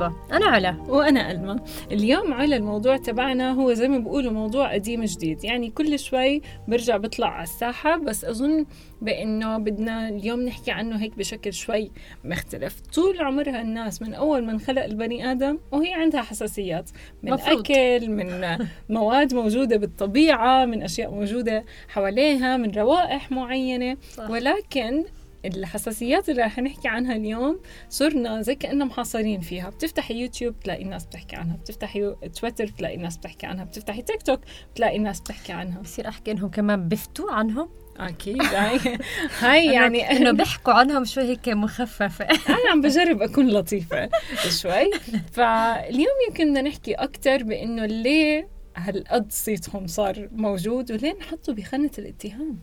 مرحبا. 0.00 0.36
أنا 0.36 0.46
علا. 0.46 0.76
وأنا 0.88 1.30
ألما 1.30 1.60
اليوم 1.92 2.34
على 2.34 2.56
الموضوع 2.56 2.96
تبعنا 2.96 3.52
هو 3.52 3.72
زي 3.72 3.88
ما 3.88 3.98
بيقولوا 3.98 4.32
موضوع 4.32 4.72
قديم 4.74 5.04
جديد. 5.04 5.44
يعني 5.44 5.70
كل 5.70 5.98
شوي 5.98 6.42
برجع 6.68 6.96
بطلع 6.96 7.28
على 7.28 7.42
الساحة 7.42 7.96
بس 7.96 8.24
أظن 8.24 8.66
بأنه 9.02 9.58
بدنا 9.58 10.08
اليوم 10.08 10.40
نحكي 10.42 10.70
عنه 10.70 10.96
هيك 10.96 11.18
بشكل 11.18 11.52
شوي 11.52 11.90
مختلف. 12.24 12.80
طول 12.80 13.20
عمرها 13.20 13.60
الناس 13.60 14.02
من 14.02 14.14
أول 14.14 14.44
ما 14.44 14.52
انخلق 14.52 14.84
البني 14.84 15.32
آدم 15.32 15.58
وهي 15.72 15.92
عندها 15.92 16.22
حساسيات. 16.22 16.90
من 17.22 17.32
مفروض. 17.32 17.58
أكل 17.70 18.10
من 18.10 18.58
مواد 18.96 19.34
موجودة 19.34 19.76
بالطبيعة 19.76 20.64
من 20.64 20.82
أشياء 20.82 21.10
موجودة 21.10 21.64
حواليها 21.88 22.56
من 22.56 22.70
روائح 22.70 23.30
معينة. 23.30 23.96
صح. 24.14 24.30
ولكن 24.30 25.04
الحساسيات 25.44 26.28
اللي 26.28 26.42
رح 26.42 26.58
نحكي 26.58 26.88
عنها 26.88 27.16
اليوم 27.16 27.60
صرنا 27.88 28.42
زي 28.42 28.54
كأننا 28.54 28.84
محاصرين 28.84 29.40
فيها. 29.40 29.70
بتفتحي 29.70 30.14
يوتيوب 30.14 30.60
تلاقي 30.60 30.82
الناس 30.82 31.06
بتحكي 31.06 31.36
عنها 31.36 31.56
بتفتحي 31.56 32.14
تويتر 32.40 32.66
تلاقي 32.66 32.94
الناس 32.94 33.16
بتحكي 33.16 33.46
عنها 33.46 33.64
بتفتحي 33.64 34.02
تيك 34.02 34.22
توك 34.22 34.40
تلاقي 34.74 34.96
الناس 34.96 35.20
بتحكي 35.20 35.52
عنها. 35.52 35.80
بصير 35.80 36.08
أحكي 36.08 36.30
إنهم 36.30 36.50
كمان 36.50 36.88
بفتوا 36.88 37.32
عنهم؟ 37.32 37.68
أكيد 37.96 38.42
هاي 38.42 38.98
هاي 39.40 39.66
يعني 39.66 40.10
إنه 40.10 40.30
بيحكوا 40.30 40.72
عنهم 40.72 41.04
شوي 41.04 41.24
هيك 41.24 41.48
مخففة. 41.48 42.24
أنا 42.24 42.70
عم 42.72 42.80
بجرب 42.80 43.22
أكون 43.22 43.48
لطيفة 43.48 44.10
شوي. 44.48 44.90
فاليوم 45.32 46.14
يمكن 46.28 46.44
بدنا 46.50 46.62
نحكي 46.62 46.94
أكثر 46.94 47.42
بإنه 47.42 47.86
ليه 47.86 48.48
هالقد 48.76 49.32
صيتهم 49.32 49.86
صار 49.86 50.28
موجود 50.32 50.92
وليه 50.92 51.12
نحطه 51.12 51.52
بخانة 51.52 51.90
الاتهام؟ 51.98 52.58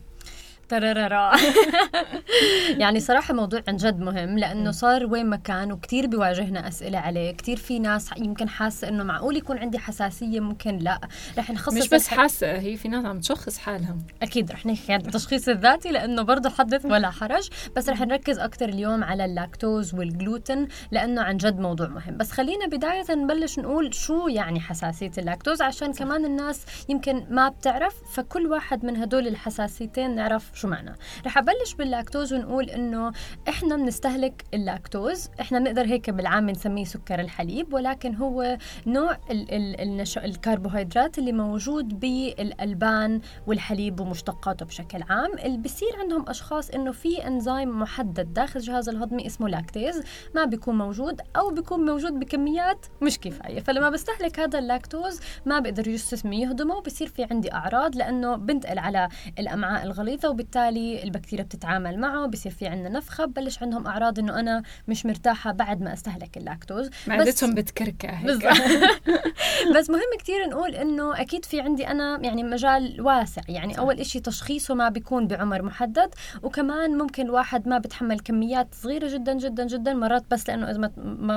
يعني 2.84 3.00
صراحة 3.00 3.34
موضوع 3.34 3.64
عن 3.68 3.76
جد 3.76 4.00
مهم 4.00 4.38
لأنه 4.40 4.72
صار 4.72 5.06
وين 5.06 5.26
ما 5.26 5.36
كان 5.36 5.72
وكتير 5.72 6.08
بيواجهنا 6.08 6.68
أسئلة 6.68 6.98
عليه 7.00 7.32
كتير 7.32 7.58
في 7.58 7.80
ناس 7.80 8.10
يمكن 8.18 8.50
حاسة 8.50 8.88
إنه 8.90 9.04
معقول 9.04 9.38
يكون 9.38 9.58
عندي 9.58 9.80
حساسية 9.80 10.40
ممكن 10.40 10.78
لأ. 10.78 11.00
رح 11.38 11.52
نخصص 11.52 11.74
مش 11.78 11.90
بس 11.90 12.08
حاسة 12.08 12.52
هي 12.60 12.78
في 12.78 12.88
ناس 12.88 13.06
عم 13.06 13.20
تشخص 13.20 13.58
حالها 13.58 13.98
أكيد 14.22 14.52
رح 14.52 14.66
نحكي 14.66 14.94
عن 14.94 15.00
التشخيص 15.00 15.50
الذاتي 15.50 15.92
لأنه 15.92 16.22
برضه 16.22 16.50
حدث 16.50 16.86
ولا 16.86 17.10
حرج. 17.10 17.50
بس 17.76 17.90
رح 17.90 18.02
نركز 18.02 18.40
أكتر 18.40 18.70
اليوم 18.70 19.04
على 19.04 19.26
اللاكتوز 19.26 19.94
والجلوتين 19.96 20.68
لأنه 20.92 21.22
عن 21.22 21.38
جد 21.38 21.60
موضوع 21.60 21.88
مهم. 21.88 22.18
بس 22.18 22.32
خلينا 22.32 22.68
بداية 22.68 23.06
نبلش 23.12 23.60
نقول 23.60 23.94
شو 23.94 24.28
يعني 24.28 24.60
حساسية 24.60 25.12
اللاكتوز 25.18 25.62
عشان 25.62 25.94
كمان 25.94 26.26
الناس 26.26 26.62
يمكن 26.90 27.26
ما 27.30 27.50
بتعرف 27.50 27.94
فكل 28.14 28.48
واحد 28.48 28.86
من 28.86 28.98
هدول 28.98 29.28
الحساسيتين 29.28 30.16
نعرف 30.16 30.52
شو 30.58 30.68
معنى؟ 30.68 30.96
رح 31.26 31.38
أبلش 31.38 31.74
باللاكتوز 31.78 32.34
ونقول 32.34 32.70
إنه 32.70 33.12
إحنا 33.50 33.76
بنستهلك 33.76 34.44
اللاكتوز 34.54 35.30
إحنا 35.42 35.60
بنقدر 35.60 35.86
هيك 35.86 36.10
بالعام 36.10 36.50
نسميه 36.50 36.86
سكر 36.86 37.20
الحليب 37.20 37.74
ولكن 37.74 38.16
هو 38.16 38.58
نوع 38.88 39.18
ال 39.32 39.52
ال 39.52 39.82
النشو 39.82 40.20
الكربوهيدرات 40.20 41.18
اللي 41.18 41.32
موجود 41.32 42.00
بالألبان 42.00 43.22
والحليب 43.48 44.00
ومشتقاته 44.00 44.66
بشكل 44.66 45.04
عام. 45.10 45.32
اللي 45.46 45.58
بصير 45.58 45.90
عندهم 46.00 46.30
أشخاص 46.30 46.70
إنه 46.70 46.92
في 46.92 47.28
إنزيم 47.28 47.80
محدد 47.80 48.34
داخل 48.34 48.60
الجهاز 48.60 48.90
الهضمي 48.90 49.26
اسمه 49.28 49.50
lactase 49.50 50.04
ما 50.36 50.46
بيكون 50.46 50.78
موجود 50.78 51.22
أو 51.36 51.50
بيكون 51.50 51.86
موجود 51.86 52.20
بكميات 52.20 52.86
مش 53.02 53.20
كفاية. 53.20 53.60
فلما 53.60 53.90
بستهلك 53.90 54.40
هذا 54.40 54.60
اللاكتوز 54.60 55.20
ما 55.46 55.60
بقدر 55.60 55.84
جسمي 55.84 56.42
يهضمه 56.42 56.76
وبصير 56.76 57.08
في 57.08 57.28
عندي 57.32 57.54
أعراض 57.54 57.96
لأنه 57.96 58.36
بنتقل 58.36 58.80
على 58.80 59.10
الأمعاء 59.40 59.84
الغليظة 59.86 60.30
وبالتالي 60.48 61.04
البكتيريا 61.04 61.44
بتتعامل 61.44 62.00
معه 62.00 62.28
بصير 62.28 62.52
في 62.52 62.68
عندنا 62.68 62.90
نفخة 62.90 63.26
ببلش 63.26 63.64
عندهم 63.64 63.88
أعراض 63.88 64.20
إنه 64.20 64.40
أنا 64.40 64.64
مش 64.88 65.06
مرتاحة 65.06 65.52
بعد 65.52 65.82
ما 65.82 65.94
أستهلك 65.94 66.38
اللاكتوز. 66.38 66.90
معدتهم 67.08 67.54
بتكركع 67.54 68.22
بس 69.76 69.90
مهم 69.90 70.18
كتير 70.20 70.48
نقول 70.50 70.76
إنه 70.76 71.22
أكيد 71.22 71.46
في 71.46 71.62
عندي 71.62 71.88
أنا 71.88 72.20
يعني 72.22 72.44
مجال 72.44 73.02
واسع. 73.02 73.42
يعني 73.50 73.74
صح. 73.74 73.80
أول 73.80 74.00
إشي 74.00 74.20
تشخيصه 74.20 74.74
ما 74.76 74.90
بيكون 74.90 75.28
بعمر 75.28 75.62
محدد 75.62 76.10
وكمان 76.44 76.98
ممكن 76.98 77.26
الواحد 77.26 77.68
ما 77.68 77.78
بتحمل 77.78 78.20
كميات 78.20 78.68
صغيرة 78.76 79.08
جدا 79.14 79.34
جدا 79.34 79.66
جدا 79.68 79.94
مرات 79.94 80.24
بس 80.32 80.50
لأنه 80.50 80.72
إذا 80.72 80.92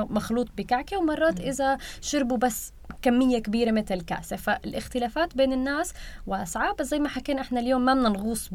مخلوط 0.09 0.47
بكعكة 0.57 0.97
ومرات 0.97 1.39
إذا 1.39 1.77
شربوا 2.01 2.37
بس 2.37 2.73
كمية 3.01 3.39
كبيرة 3.39 3.71
مثل 3.71 4.01
كاسة. 4.01 4.35
فالاختلافات 4.35 5.37
بين 5.37 5.53
الناس 5.53 5.93
واسعة. 6.27 6.73
بس 6.79 6.87
زي 6.87 6.99
ما 6.99 7.09
حكينا 7.09 7.41
إحنا 7.41 7.59
اليوم 7.59 7.85
ما 7.85 7.93
بدنا 7.93 8.09
نغوص 8.09 8.49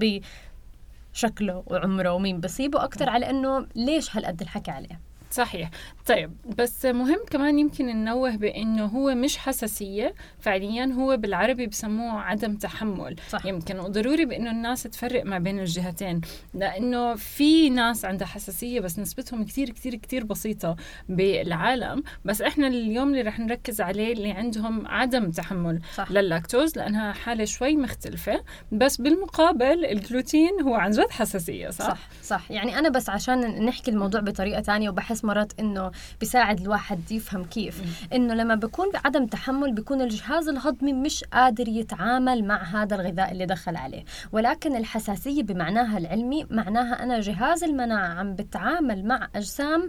بشكله 1.16 1.64
وعمره 1.66 2.12
ومين 2.12 2.40
بصيبه 2.40 2.84
أكثر 2.84 3.08
على 3.08 3.30
إنه 3.30 3.66
ليش 3.76 4.16
هالقد 4.16 4.40
الحكي 4.40 4.70
عليه؟ 4.70 5.00
صحيح. 5.30 5.70
طيب 6.06 6.32
بس 6.58 6.84
مهم 6.86 7.18
كمان 7.30 7.58
يمكن 7.58 7.86
ننوه 7.86 8.36
بإنه 8.36 8.84
هو 8.86 9.14
مش 9.14 9.38
حساسية 9.38 10.14
فعليا 10.40 10.84
هو 10.84 11.16
بالعربي 11.16 11.66
بسموه 11.66 12.20
عدم 12.20 12.54
تحمل. 12.56 13.16
صح. 13.30 13.46
يمكن 13.46 13.78
وضروري 13.78 14.24
بإنه 14.24 14.50
الناس 14.50 14.82
تفرق 14.82 15.24
ما 15.24 15.38
بين 15.38 15.58
الجهتين 15.58 16.20
لإنه 16.54 17.14
في 17.14 17.70
ناس 17.70 18.04
عندها 18.04 18.26
حساسية 18.26 18.80
بس 18.80 18.98
نسبتهم 18.98 19.44
كثير 19.44 19.70
كثير 19.70 19.94
كثير 19.94 20.24
بسيطة 20.24 20.76
بالعالم. 21.08 22.02
بس 22.24 22.42
إحنا 22.42 22.66
اليوم 22.66 23.08
اللي 23.08 23.22
رح 23.22 23.38
نركز 23.38 23.80
عليه 23.80 24.12
اللي 24.12 24.30
عندهم 24.30 24.86
عدم 24.86 25.30
تحمل. 25.30 25.80
صح. 25.94 26.10
للاكتوز 26.10 26.76
لأنها 26.78 27.12
حالة 27.12 27.44
شوي 27.44 27.76
مختلفة 27.76 28.42
بس 28.72 28.96
بالمقابل 29.00 29.84
الجلوتين 29.84 30.60
هو 30.62 30.74
عن 30.74 30.90
جد 30.90 31.10
حساسية 31.10 31.70
صح؟ 31.70 31.86
صح 31.88 31.98
صح. 32.22 32.50
يعني 32.50 32.78
أنا 32.78 32.88
بس 32.88 33.08
عشان 33.10 33.64
نحكي 33.64 33.90
الموضوع 33.90 34.20
بطريقة 34.20 34.62
ثانية 34.62 34.90
وبحس 34.90 35.15
مرات 35.24 35.52
إنه 35.60 35.90
بيساعد 36.20 36.60
الواحد 36.60 37.12
يفهم 37.12 37.44
كيف. 37.44 37.82
إنه 38.12 38.34
لما 38.34 38.54
بكون 38.54 38.90
بعدم 38.92 39.26
تحمل 39.26 39.72
بيكون 39.72 40.00
الجهاز 40.02 40.48
الهضمي 40.48 40.92
مش 40.92 41.24
قادر 41.24 41.68
يتعامل 41.68 42.44
مع 42.44 42.62
هذا 42.62 42.94
الغذاء 42.96 43.32
اللي 43.32 43.46
دخل 43.46 43.76
عليه. 43.76 44.04
ولكن 44.32 44.76
الحساسية 44.76 45.42
بمعناها 45.42 45.98
العلمي 45.98 46.46
معناها 46.50 47.02
أنا 47.02 47.20
جهاز 47.20 47.64
المناعة 47.64 48.06
عم 48.08 48.34
بتعامل 48.34 49.04
مع 49.04 49.28
أجسام 49.34 49.88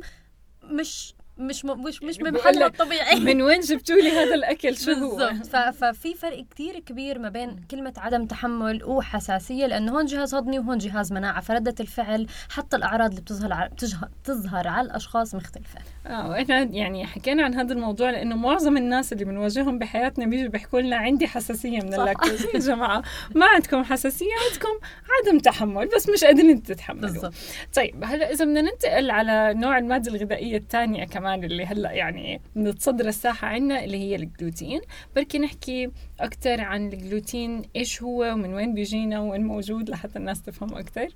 مش 0.64 1.14
مش 1.40 1.66
مش 1.66 2.04
مش 2.04 2.18
بمحلها 2.18 2.68
الطبيعي 2.68 3.20
من 3.20 3.42
وين 3.42 3.60
جبتوا 3.60 3.96
لي 3.96 4.10
هذا 4.12 4.36
الأكل؟ 4.36 4.78
شو 4.78 4.92
هو؟ 4.92 5.32
ففي 5.72 6.14
فرق 6.14 6.46
كثير 6.52 6.80
كبير 6.80 7.20
ما 7.20 7.30
بين 7.30 7.64
كلمة 7.72 7.94
عدم 7.98 8.26
تحمل 8.26 8.84
وحساسية 8.84 9.66
لأنه 9.66 9.92
هون 9.92 10.06
جهاز 10.06 10.36
هضمي 10.36 10.60
وهون 10.60 10.78
جهاز 10.78 11.14
مناعة 11.14 11.42
فردة 11.42 11.76
الفعل 11.80 12.28
حتى 12.50 12.78
الأعراض 12.78 13.10
اللي 13.10 13.22
بتظهر 13.22 13.70
بتظهر 14.24 14.68
على 14.68 14.88
الأشخاص 14.88 15.36
مختلفة. 15.36 15.80
آه 16.08 16.30
وإحنا 16.30 16.62
يعني 16.62 17.06
حكينا 17.06 17.44
عن 17.44 17.54
هذا 17.54 17.74
الموضوع 17.74 18.10
لأنه 18.10 18.36
معظم 18.36 18.78
الناس 18.78 19.14
اللي 19.14 19.26
بنواجههم 19.26 19.80
بحياتنا 19.80 20.26
بيجوا 20.26 20.50
بيحكوا 20.50 20.82
لنا 20.82 20.96
عندي 20.96 21.28
حساسية 21.28 21.80
من 21.80 21.94
اللاكتوز. 21.94 22.46
يا 22.54 22.60
جماعة 22.60 23.04
ما 23.36 23.46
عندكم 23.46 23.84
حساسية 23.84 24.32
عندكم 24.50 24.88
عدم 25.22 25.40
تحمل 25.40 25.90
بس 25.96 26.10
مش 26.10 26.24
قادرين 26.24 26.64
تتحملوا. 26.64 27.02
بالضبط. 27.02 27.34
طيب 27.76 28.04
هلأ 28.04 28.32
إذا 28.32 28.46
بدنا 28.46 28.62
ننتقل 28.62 29.12
على 29.12 29.54
نوع 29.54 29.78
المادة 29.78 30.12
الغذائية 30.12 30.58
الثانية 30.58 31.06
كمان. 31.06 31.27
كمان 31.28 31.44
اللي 31.44 31.66
هلأ 31.66 31.92
يعني 31.92 32.42
متصدر 32.56 33.08
الساحة 33.08 33.48
عندنا 33.48 33.84
اللي 33.84 33.98
هي 33.98 34.16
الجلوتين. 34.16 34.82
بركي 35.16 35.40
نحكي 35.40 35.92
أكثر 36.20 36.62
عن 36.62 36.88
الجلوتين 36.88 37.62
إيش 37.76 38.04
هو 38.04 38.34
ومن 38.34 38.54
وين 38.54 38.74
بيجينا 38.74 39.20
وين 39.20 39.44
موجود 39.44 39.90
لحتى 39.90 40.20
الناس 40.20 40.42
تفهم 40.42 40.76
أكثر 40.76 41.08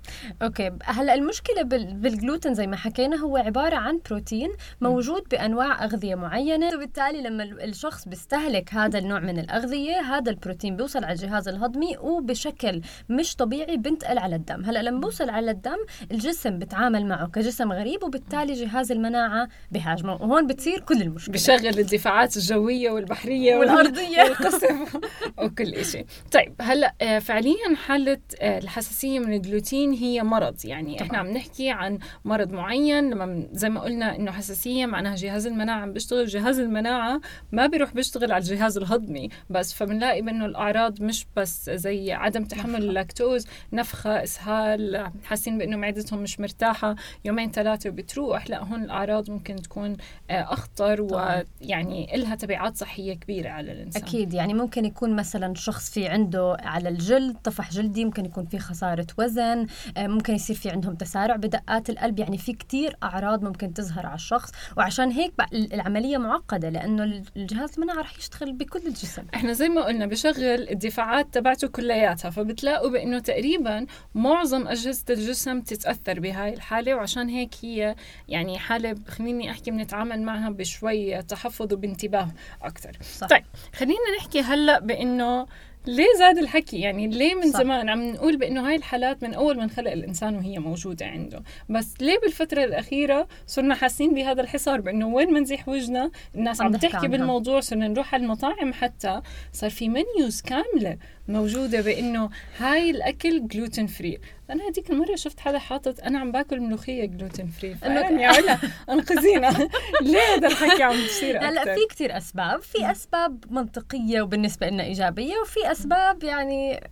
أوكي 0.42 0.70
هلأ 0.84 1.14
المشكلة 1.14 1.62
بالجلوتين 1.62 2.54
زي 2.54 2.66
ما 2.66 2.76
حكينا 2.76 3.16
هو 3.16 3.36
عبارة 3.36 3.76
عن 3.76 4.00
بروتين 4.10 4.50
موجود 4.80 5.22
بأنواع 5.30 5.84
أغذية 5.84 6.14
معينة. 6.14 6.74
وبالتالي 6.74 7.22
لما 7.22 7.44
الشخص 7.44 8.08
بيستهلك 8.08 8.74
هذا 8.74 8.98
النوع 8.98 9.20
من 9.20 9.38
الأغذية 9.38 10.00
هذا 10.00 10.30
البروتين 10.30 10.76
بيوصل 10.76 11.04
على 11.04 11.12
الجهاز 11.12 11.48
الهضمي 11.48 11.96
وبشكل 11.98 12.80
مش 13.08 13.36
طبيعي 13.36 13.76
بنتقل 13.76 14.18
على 14.18 14.36
الدم. 14.36 14.64
هلأ 14.64 14.82
لما 14.82 15.00
بوصل 15.00 15.30
على 15.30 15.50
الدم 15.50 15.78
الجسم 16.10 16.58
بتعامل 16.58 17.06
معه 17.06 17.28
كجسم 17.28 17.72
غريب 17.72 18.02
وبالتالي 18.02 18.52
جهاز 18.52 18.92
المناعة 18.92 19.48
بهاجمه. 19.72 20.01
الهجمه 20.02 20.26
وهون 20.26 20.46
بتصير 20.46 20.80
كل 20.80 21.02
المشكلة. 21.02 21.34
بشغل 21.34 21.78
الدفاعات 21.78 22.36
الجوية 22.36 22.90
والبحرية 22.90 23.56
والأرضية. 23.56 24.22
والقصف 24.22 24.96
وكل 25.42 25.84
شيء 25.84 26.06
طيب 26.32 26.54
هلأ 26.60 26.94
آه، 27.02 27.18
فعليا 27.18 27.76
حالة 27.86 28.18
آه، 28.40 28.58
الحساسية 28.58 29.18
من 29.18 29.32
الجلوتين 29.32 29.92
هي 29.92 30.22
مرض. 30.22 30.56
يعني 30.64 30.96
طبعا. 30.96 31.06
إحنا 31.06 31.18
عم 31.18 31.26
نحكي 31.26 31.70
عن 31.70 31.98
مرض 32.24 32.52
معين. 32.52 33.10
لما 33.10 33.48
زي 33.52 33.70
ما 33.70 33.80
قلنا 33.80 34.16
إنه 34.16 34.30
حساسية 34.30 34.86
معناها 34.86 35.16
جهاز 35.16 35.46
المناعة 35.46 35.80
عم 35.80 35.92
بيشتغل. 35.92 36.26
جهاز 36.26 36.58
المناعة 36.60 37.20
ما 37.52 37.66
بيروح 37.66 37.94
بيشتغل 37.94 38.32
على 38.32 38.42
الجهاز 38.42 38.78
الهضمي 38.78 39.28
بس. 39.50 39.74
فبنلاقي 39.74 40.20
انه 40.20 40.46
الأعراض 40.46 41.02
مش 41.02 41.26
بس 41.36 41.70
زي 41.70 42.12
عدم 42.12 42.44
تحمل 42.44 42.82
اللاكتوز 42.82 43.46
نفخة 43.72 44.22
إسهال. 44.22 45.10
حاسين 45.24 45.58
بإنه 45.58 45.76
معدتهم 45.76 46.22
مش 46.22 46.40
مرتاحة. 46.40 46.96
يومين 47.24 47.50
ثلاثة 47.50 47.90
وبتروح. 47.90 48.50
لأ 48.50 48.64
هون 48.64 48.84
الأعراض 48.84 49.30
ممكن 49.30 49.56
تكون 49.56 49.91
بتكون 49.92 50.06
آه، 50.30 50.52
أخطر 50.52 51.02
ويعني 51.02 52.10
لها 52.16 52.34
تبعات 52.34 52.76
صحية 52.76 53.14
كبيرة 53.14 53.48
على 53.48 53.72
الإنسان. 53.72 54.02
أكيد 54.02 54.34
يعني 54.34 54.54
ممكن 54.54 54.84
يكون 54.84 55.16
مثلا 55.16 55.54
شخص 55.54 55.90
في 55.90 56.08
عنده 56.08 56.56
على 56.60 56.88
الجلد 56.88 57.36
طفح 57.44 57.70
جلدي 57.70 58.04
ممكن 58.04 58.24
يكون 58.24 58.46
في 58.46 58.58
خسارة 58.58 59.06
وزن 59.18 59.66
آه، 59.96 60.06
ممكن 60.06 60.34
يصير 60.34 60.56
في 60.56 60.70
عندهم 60.70 60.94
تسارع 60.94 61.36
بدقات 61.36 61.90
القلب 61.90 62.18
يعني 62.18 62.38
في 62.38 62.52
كتير 62.52 62.96
أعراض 63.02 63.44
ممكن 63.44 63.74
تظهر 63.74 64.06
على 64.06 64.14
الشخص. 64.14 64.50
وعشان 64.76 65.10
هيك 65.10 65.32
العملية 65.52 66.18
معقدة 66.18 66.68
لأنه 66.68 67.22
الجهاز 67.36 67.70
المناعه 67.74 68.00
رح 68.00 68.18
يشتغل 68.18 68.52
بكل 68.52 68.86
الجسم. 68.86 69.22
إحنا 69.34 69.52
زي 69.52 69.68
ما 69.68 69.84
قلنا 69.84 70.06
بشغل 70.06 70.44
الدفاعات 70.70 71.34
تبعته 71.34 71.68
كلياتها 71.68 72.30
فبتلاقوا 72.30 72.90
بإنه 72.90 73.18
تقريبا 73.18 73.86
معظم 74.14 74.68
أجهزة 74.68 75.04
الجسم 75.10 75.60
تتأثر 75.60 76.20
بهاي 76.20 76.54
الحالة 76.54 76.94
وعشان 76.94 77.28
هيك 77.28 77.54
هي 77.62 77.94
يعني 78.28 78.58
حالة 78.58 78.96
خليني 79.08 79.50
أحكي 79.50 79.70
بنتعامل 79.82 80.22
معها 80.22 80.50
بشوي 80.50 81.22
تحفظ 81.22 81.72
وبانتباه 81.72 82.28
أكثر 82.62 82.96
طيب 83.30 83.44
خلينا 83.74 84.16
نحكي 84.18 84.40
هلأ 84.40 84.78
بإنه 84.78 85.46
ليه 85.86 86.06
زاد 86.18 86.38
الحكي؟ 86.38 86.80
يعني 86.80 87.06
ليه 87.08 87.34
من 87.34 87.52
صح. 87.52 87.58
زمان 87.58 87.88
عم 87.88 88.02
نقول 88.02 88.36
بإنه 88.36 88.68
هاي 88.68 88.76
الحالات 88.76 89.22
من 89.22 89.34
أول 89.34 89.56
ما 89.56 89.64
انخلق 89.64 89.92
الإنسان 89.92 90.36
وهي 90.36 90.58
موجودة 90.58 91.06
عنده؟ 91.06 91.42
بس 91.68 91.94
ليه 92.00 92.18
بالفترة 92.20 92.64
الأخيرة 92.64 93.28
صرنا 93.46 93.74
حاسين 93.74 94.14
بهذا 94.14 94.40
الحصار 94.42 94.80
بإنه 94.80 95.06
وين 95.08 95.32
ما 95.32 95.40
نزيح 95.40 95.68
وجهنا 95.68 96.10
الناس 96.34 96.60
عم 96.60 96.76
تحكي 96.76 97.08
بالموضوع 97.08 97.60
صرنا 97.60 97.88
نروح 97.88 98.14
على 98.14 98.22
المطاعم 98.22 98.72
حتى 98.72 99.22
صار 99.52 99.70
في 99.70 99.88
منيوز 99.88 100.40
كاملة 100.40 100.96
موجودة 101.28 101.80
بإنه 101.80 102.30
هاي 102.58 102.90
الأكل 102.90 103.48
جلوتين 103.48 103.86
فري 103.86 104.20
أنا 104.50 104.68
هذيك 104.68 104.90
المرة 104.90 105.16
شفت 105.16 105.40
حدا 105.40 105.58
حاطط 105.58 106.00
أنا 106.00 106.18
عم 106.18 106.32
باكل 106.32 106.60
ملوخية 106.60 107.04
جلوتين 107.04 107.46
فري 107.46 107.76
يعني 107.82 108.24
علا 108.24 108.58
أنقذينا. 108.90 109.50
ليه 110.02 110.34
هذا 110.36 110.48
الحكي 110.48 110.82
عم 110.82 111.04
بصير 111.04 111.48
هلا 111.48 111.64
في 111.74 111.80
كثير 111.90 112.16
أسباب. 112.16 112.62
في 112.62 112.90
أسباب 112.90 113.44
منطقية 113.50 114.22
وبالنسبة 114.22 114.68
لنا 114.68 114.84
إيجابية 114.84 115.34
وفي 115.42 115.72
أسباب 115.72 116.24
يعني 116.24 116.90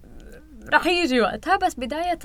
رح 0.72 0.87
يجي 0.87 1.20
وقتها. 1.20 1.56
بس 1.56 1.75
بداية 1.75 2.19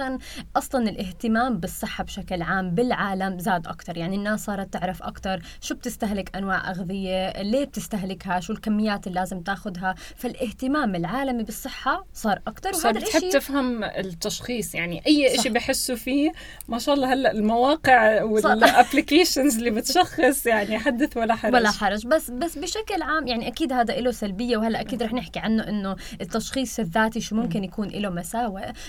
أصلا 0.55 0.89
الاهتمام 0.89 1.57
بالصحة 1.57 2.03
بشكل 2.03 2.41
عام 2.41 2.69
بالعالم 2.69 3.39
زاد 3.39 3.67
أكتر. 3.67 3.97
يعني 3.97 4.15
الناس 4.15 4.45
صارت 4.45 4.73
تعرف 4.73 5.03
أكتر 5.03 5.41
شو 5.61 5.75
بتستهلك 5.75 6.35
أنواع 6.35 6.69
أغذية 6.69 7.41
ليه 7.41 7.65
بتستهلكها 7.65 8.39
شو 8.39 8.53
الكميات 8.53 9.07
اللي 9.07 9.19
لازم 9.19 9.39
تاخذها 9.39 9.95
فالاهتمام 10.15 10.95
العالمي 10.95 11.43
بالصحة 11.43 12.05
صار 12.13 12.41
أكتر. 12.47 12.71
وهذا 12.75 12.97
الشيء 12.97 13.17
بتحب 13.17 13.29
تفهم 13.29 13.83
التشخيص. 13.83 14.75
يعني 14.75 15.01
أي 15.07 15.37
شيء 15.41 15.51
بحسوا 15.51 15.95
فيه 15.95 16.31
ما 16.67 16.79
شاء 16.79 16.95
الله 16.95 17.13
هلأ 17.13 17.31
المواقع 17.31 18.23
والابلكيشنز 18.23 19.57
اللي 19.57 19.71
بتشخص 19.71 20.45
يعني 20.45 20.79
حدث 20.79 21.17
ولا 21.17 21.35
حرج. 21.35 21.53
ولا 21.53 21.71
حرج. 21.71 22.07
بس 22.07 22.31
بس 22.31 22.57
بشكل 22.57 23.01
عام 23.01 23.27
يعني 23.27 23.47
أكيد 23.47 23.73
هذا 23.73 23.95
له 23.95 24.11
سلبية. 24.11 24.57
وهلأ 24.57 24.81
أكيد 24.81 25.03
رح 25.03 25.13
نحكي 25.13 25.39
عنه 25.39 25.67
إنه 25.67 25.95
التشخيص 26.21 26.79
الذاتي 26.79 27.21
شو 27.21 27.35
ممكن 27.35 27.63
يكون 27.63 27.87
له 27.87 28.09
مساوئ 28.09 28.34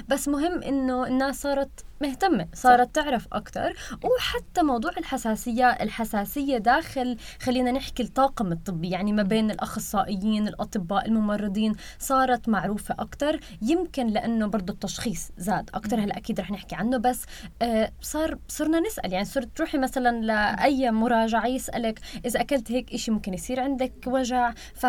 بس 0.08 0.28
مهم 0.28 0.62
إنه 0.62 1.06
الناس 1.06 1.42
صارت 1.42 1.84
مهتمة 2.00 2.46
صارت 2.54 2.96
صح. 2.96 3.02
تعرف 3.04 3.26
أكثر 3.32 3.76
وحتى 4.04 4.62
موضوع 4.62 4.90
الحساسية 4.98 5.70
الحساسية 5.70 6.58
داخل 6.58 7.16
خلينا 7.42 7.70
نحكي 7.70 8.02
الطاقم 8.02 8.52
الطبي 8.52 8.90
يعني 8.90 9.12
ما 9.12 9.22
بين 9.22 9.50
الأخصائيين 9.50 10.48
الأطباء 10.48 11.06
الممرضين 11.08 11.72
صارت 11.98 12.48
معروفة 12.48 12.94
أكثر 12.98 13.40
يمكن 13.62 14.06
لأنه 14.06 14.46
برضو 14.46 14.72
التشخيص 14.72 15.30
زاد 15.38 15.70
أكثر 15.74 16.00
هلا 16.00 16.16
أكيد 16.16 16.40
رح 16.40 16.50
نحكي 16.50 16.74
عنه. 16.74 16.96
بس 16.96 17.24
آه 17.62 17.92
صار 18.00 18.38
صرنا 18.48 18.80
نسأل. 18.80 19.12
يعني 19.12 19.24
صرت 19.24 19.56
تروحي 19.56 19.78
مثلا 19.78 20.20
لأي 20.20 20.90
مراجعة 20.90 21.46
يسألك 21.46 22.00
إذا 22.24 22.40
أكلت 22.40 22.72
هيك 22.72 22.92
إشي 22.94 23.10
ممكن 23.10 23.34
يصير 23.34 23.60
عندك 23.60 23.92
وجع. 24.06 24.52
ف 24.74 24.86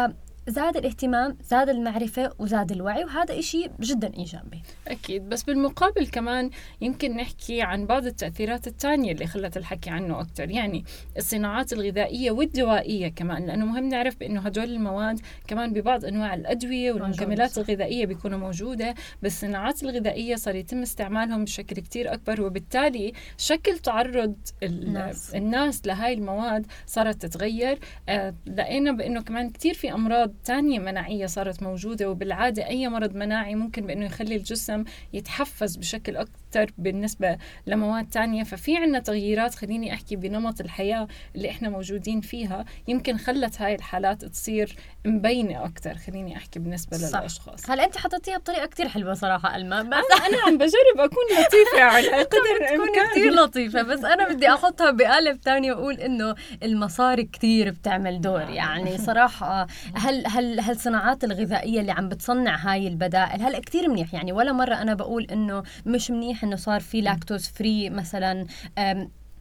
زاد 0.48 0.78
الاهتمام 0.78 1.38
زاد 1.42 1.70
المعرفة 1.70 2.34
وزاد 2.40 2.72
الوعي 2.72 3.04
وهذا 3.04 3.40
إشي 3.40 3.70
جدا 3.80 4.12
إيجابي. 4.18 4.62
أكيد. 4.88 5.30
بس 5.30 5.44
بالمقابل 5.44 6.08
كمان 6.08 6.50
يمكن 6.82 7.16
نحكي 7.16 7.62
عن 7.62 7.86
بعض 7.86 8.06
التأثيرات 8.06 8.68
الثانية 8.68 9.12
اللي 9.12 9.28
خلت 9.28 9.58
الحكي 9.58 9.90
عنه 9.90 10.22
أكثر 10.22 10.50
يعني 10.50 10.86
الصناعات 11.18 11.74
الغذائية 11.74 12.32
والدوائية 12.32 13.08
كمان 13.08 13.46
لأنه 13.46 13.66
مهم 13.66 13.90
نعرف 13.90 14.20
بأنه 14.20 14.42
هدول 14.42 14.64
المواد 14.64 15.20
كمان 15.48 15.74
ببعض 15.74 16.06
أنواع 16.06 16.34
الأدوية 16.34 16.92
والمكملات 16.92 17.58
الغذائية 17.58 18.06
بيكونوا 18.06 18.40
موجودة 18.40 18.96
بالصناعات 19.22 19.84
الغذائية 19.84 20.36
صار 20.36 20.56
يتم 20.56 20.82
استعمالهم 20.82 21.44
بشكل 21.44 21.76
كتير 21.76 22.14
أكبر 22.14 22.42
وبالتالي 22.42 23.14
شكل 23.38 23.80
تعرض 23.80 24.36
الناس, 24.64 25.36
الناس 25.36 25.88
لهاي 25.88 26.14
المواد 26.14 26.66
صارت 26.86 27.26
تتغير. 27.26 27.80
آه 28.10 28.36
لقينا 28.46 28.92
بأنه 28.92 29.22
كمان 29.22 29.50
كتير 29.50 29.74
في 29.74 29.94
أمراض 29.94 30.37
تانية 30.44 30.80
مناعية 30.80 31.26
صارت 31.26 31.64
موجودة 31.64 32.10
وبالعادة 32.10 32.68
أي 32.68 32.88
مرض 32.88 33.16
مناعي 33.16 33.56
ممكن 33.56 33.88
بأنه 33.88 34.06
يخلي 34.06 34.36
الجسم 34.36 34.84
يتحفز 35.14 35.76
بشكل 35.76 36.18
أكثر 36.18 36.32
بالنسبة 36.78 37.38
لمواد 37.68 38.10
تانية. 38.10 38.44
ففي 38.44 38.78
عنا 38.78 39.00
تغييرات 39.00 39.56
خليني 39.56 39.94
أحكي 39.94 40.16
بنمط 40.16 40.62
الحياة 40.62 41.08
اللي 41.36 41.50
إحنا 41.50 41.70
موجودين 41.70 42.22
فيها. 42.22 42.66
يمكن 42.88 43.18
خلت 43.18 43.62
هاي 43.62 43.76
الحالات 43.76 44.26
تصير 44.26 44.76
مبينة 45.06 45.66
أكثر 45.66 45.96
خليني 45.96 46.38
أحكي 46.38 46.60
بالنسبة 46.60 46.98
صح. 46.98 47.20
للأشخاص. 47.20 47.70
هلا 47.70 47.84
أنت 47.86 47.98
حطيتيها 47.98 48.38
بطريقة 48.38 48.66
كتير 48.66 48.88
حلوة 48.88 49.14
صراحة 49.14 49.56
ألما 49.56 49.82
بس 49.82 49.88
أنا, 49.94 50.28
أنا 50.28 50.38
عم 50.48 50.58
بجرب 50.58 50.98
أكون 50.98 51.24
لطيفة 51.32 51.84
على 51.84 52.08
قدر 52.24 52.40
الإمكان. 52.62 53.12
كتير 53.12 53.32
لطيفة 53.34 53.82
بس 53.82 54.04
أنا 54.04 54.34
بدي 54.34 54.50
أحطها 54.50 54.92
بقالب 54.92 55.42
تاني 55.42 55.72
وأقول 55.72 55.94
إنه 55.94 56.36
المصاري 56.64 57.24
كتير 57.24 57.72
بتعمل 57.72 58.22
دور. 58.22 58.40
نعم. 58.44 58.54
يعني 58.54 58.98
صراحة 58.98 59.68
هل 59.96 60.28
هل 60.28 60.60
هالصناعات 60.60 61.24
الغذائية 61.24 61.80
اللي 61.82 61.92
عم 61.92 62.10
بتصنع 62.10 62.56
هاي 62.56 62.88
البدائل 62.88 63.42
هلا 63.42 63.60
كثير 63.60 63.90
منيح. 63.90 64.14
يعني 64.14 64.32
ولا 64.32 64.52
مرة 64.52 64.76
أنا 64.76 64.94
بقول 64.94 65.24
إنه 65.32 65.64
مش 65.86 66.12
منيح 66.12 66.37
إنه 66.44 66.56
صار 66.56 66.82
في 66.82 67.02
lactose 67.02 67.48
free 67.48 67.90
مثلا 67.90 68.46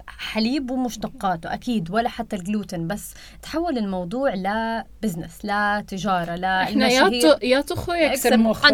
حليب 0.06 0.70
ومشتقاته 0.70 1.54
أكيد 1.54 1.90
ولا 1.90 2.08
حتى 2.08 2.36
الجلوتين 2.36 2.86
بس 2.86 3.14
تحول 3.42 3.78
الموضوع 3.78 4.34
ل 4.34 4.46
business 4.46 5.44
لتجاره 5.44 6.34
لا 6.34 6.62
إحنا 6.62 6.88
يا 6.88 7.38
يا 7.42 7.60
تخو 7.60 7.92
يكسر 7.92 8.36
مخ 8.36 8.66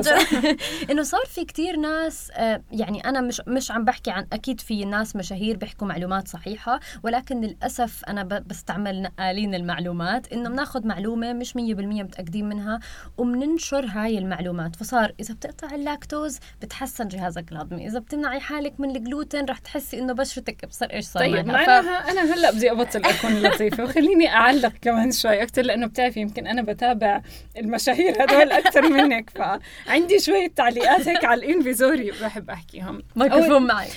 إنه 0.90 1.02
صار 1.02 1.20
في 1.26 1.44
كتير 1.44 1.76
ناس 1.76 2.30
آه، 2.34 2.62
يعني 2.72 3.00
أنا 3.08 3.20
مش 3.20 3.42
مش 3.46 3.70
عم 3.70 3.84
بحكي 3.84 4.10
عن 4.10 4.26
أكيد 4.32 4.60
في 4.60 4.84
ناس 4.84 5.16
مشاهير 5.16 5.56
بيحكوا 5.56 5.86
معلومات 5.86 6.28
صحيحة 6.28 6.80
ولكن 7.02 7.40
للأسف 7.40 8.04
أنا 8.08 8.22
بستعمل 8.22 9.02
نقالين 9.02 9.54
المعلومات 9.54 10.32
إنه 10.32 10.48
بناخذ 10.48 10.86
معلومة 10.86 11.32
مش 11.32 11.52
100% 11.52 11.56
متأكدين 11.56 12.48
منها 12.48 12.80
وبننشر 13.18 13.86
هاي 13.86 14.18
المعلومات. 14.18 14.76
فصار 14.76 15.12
إذا 15.20 15.34
بتقطع 15.34 15.74
اللاكتوز 15.74 16.38
بتحسن 16.62 17.08
جهازك 17.08 17.52
الهضمي 17.52 17.86
إذا 17.86 17.98
بتمنعي 17.98 18.40
حالك 18.40 18.80
من 18.80 18.96
الجلوتين 18.96 19.44
رح 19.44 19.58
تحسي 19.58 19.98
إنه 19.98 20.12
بشرتك 20.12 20.66
بصير 20.66 20.92
إيش 20.92 21.04
صار؟ 21.04 21.21
طيب 21.22 21.46
معناها 21.46 22.02
ف... 22.02 22.10
أنا 22.10 22.34
هلأ 22.34 22.50
بدي 22.50 22.70
أبطل 22.70 23.04
أكون 23.04 23.42
لطيفة 23.42 23.84
وخليني 23.84 24.28
أعلق 24.28 24.72
كمان 24.82 25.12
شوي 25.12 25.42
أكثر 25.42 25.62
لأنه 25.62 25.86
بتعرفي 25.86 26.20
يمكن 26.20 26.46
أنا 26.46 26.62
بتابع 26.62 27.22
المشاهير 27.56 28.24
هدول 28.24 28.52
أكثر 28.52 28.88
منك 28.88 29.30
فعندي 29.30 30.18
شوية 30.18 30.48
تعليقات 30.48 31.08
هيك 31.08 31.24
على 31.24 31.44
الإنفيزوري 31.44 32.10
بحب 32.10 32.50
أحكيهم. 32.50 33.02
مايكروفون 33.16 33.66
معي. 33.66 33.88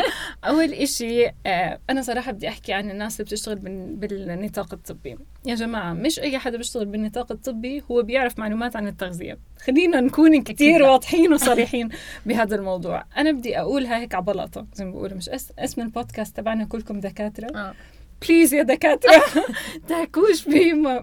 أول 0.48 0.72
إشي 0.72 1.26
آه، 1.46 1.78
أنا 1.90 2.02
صراحة 2.02 2.32
بدي 2.32 2.48
أحكي 2.48 2.72
عن 2.72 2.90
الناس 2.90 3.20
اللي 3.20 3.24
بتشتغل 3.24 3.56
بالنطاق 3.96 4.72
الطبي. 4.72 5.18
يا 5.46 5.54
جماعة 5.54 5.92
مش 5.92 6.20
أي 6.20 6.38
حدا 6.38 6.56
بيشتغل 6.56 6.84
بالنطاق 6.84 7.32
الطبي 7.32 7.82
هو 7.90 8.02
بيعرف 8.02 8.38
معلومات 8.38 8.76
عن 8.76 8.88
التغذية. 8.88 9.38
خلينا 9.66 10.00
نكون 10.00 10.42
كثير 10.42 10.82
واضحين 10.82 11.32
وصريحين 11.34 11.88
بهذا 12.26 12.56
الموضوع. 12.56 13.04
أنا 13.16 13.32
بدي 13.32 13.58
اقولها 13.58 13.98
هيك 13.98 14.14
على 14.14 14.24
بلاطة 14.24 14.66
زي 14.74 14.84
ما 14.84 14.90
بيقولوا 14.90 15.16
مش 15.16 15.28
اسم 15.58 15.80
البودكاست 15.80 16.36
تبعنا 16.36 16.64
كلكم 16.72 17.00
دكاترة. 17.00 17.56
آه. 17.56 17.74
بليز 18.28 18.54
يا 18.54 18.62
دكاترة. 18.62 19.22
تحكوش 19.88 20.48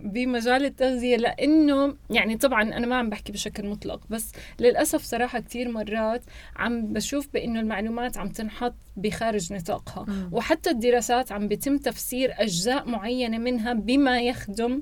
بمجال 0.03 0.65
التغذية. 0.65 1.17
لأنه 1.17 1.95
يعني 2.09 2.38
طبعا 2.38 2.63
أنا 2.63 2.88
ما 2.88 2.95
عم 2.95 3.09
بحكي 3.09 3.31
بشكل 3.31 3.67
مطلق 3.67 4.01
بس 4.09 4.31
للأسف 4.59 5.03
صراحة 5.03 5.39
كثير 5.39 5.69
مرات 5.69 6.21
عم 6.55 6.93
بشوف 6.93 7.27
بأنه 7.33 7.59
المعلومات 7.59 8.17
عم 8.17 8.29
تنحط 8.29 8.75
بخارج 8.97 9.53
نطاقها. 9.53 10.05
وحتى 10.31 10.69
الدراسات 10.69 11.31
عم 11.31 11.47
بيتم 11.47 11.77
تفسير 11.77 12.33
أجزاء 12.38 12.89
معينة 12.89 13.38
منها 13.38 13.73
بما 13.73 14.21
يخدم 14.21 14.81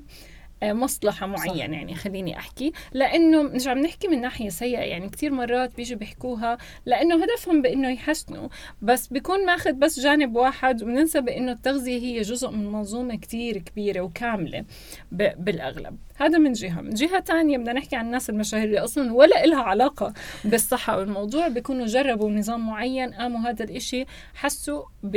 مصلحة 0.62 1.26
معينة 1.26 1.76
يعني 1.76 1.94
خليني 1.94 2.38
أحكي. 2.38 2.72
لأنه 2.92 3.42
مش 3.42 3.66
عم 3.66 3.78
نحكي 3.78 4.08
من 4.08 4.20
ناحية 4.20 4.48
سيئة 4.48 4.80
يعني 4.80 5.08
كثير 5.08 5.32
مرات 5.32 5.76
بيجوا 5.76 5.98
بيحكوها 5.98 6.58
لأنه 6.86 7.24
هدفهم 7.24 7.62
بإنه 7.62 7.90
يحسنوا. 7.90 8.48
بس 8.82 9.06
بيكون 9.06 9.46
ماخذ 9.46 9.72
بس 9.72 10.00
جانب 10.00 10.36
واحد 10.36 10.82
وبننسى 10.82 11.20
بإنه 11.20 11.52
التغذية 11.52 12.00
هي 12.00 12.20
جزء 12.20 12.50
من 12.50 12.72
منظومة 12.72 13.16
كثير 13.16 13.58
كبيرة 13.58 14.00
وكاملة 14.00 14.64
بالأغلب. 15.12 15.98
هذا 16.16 16.38
من 16.38 16.52
جهة. 16.52 16.80
من 16.80 16.90
جهة 16.90 17.20
ثانية 17.20 17.58
بدنا 17.58 17.72
نحكي 17.72 17.96
عن 17.96 18.06
الناس 18.06 18.30
المشاهير 18.30 18.64
اللي 18.64 18.78
أصلا 18.78 19.12
ولا 19.12 19.46
لها 19.46 19.62
علاقة 19.62 20.12
بالصحة 20.44 20.98
والموضوع. 20.98 21.48
بيكونوا 21.48 21.86
جربوا 21.86 22.30
نظام 22.30 22.66
معين 22.66 23.14
قاموا 23.14 23.40
هذا 23.50 23.64
الإشي 23.64 24.04
حسوا 24.34 24.82
ب 25.02 25.16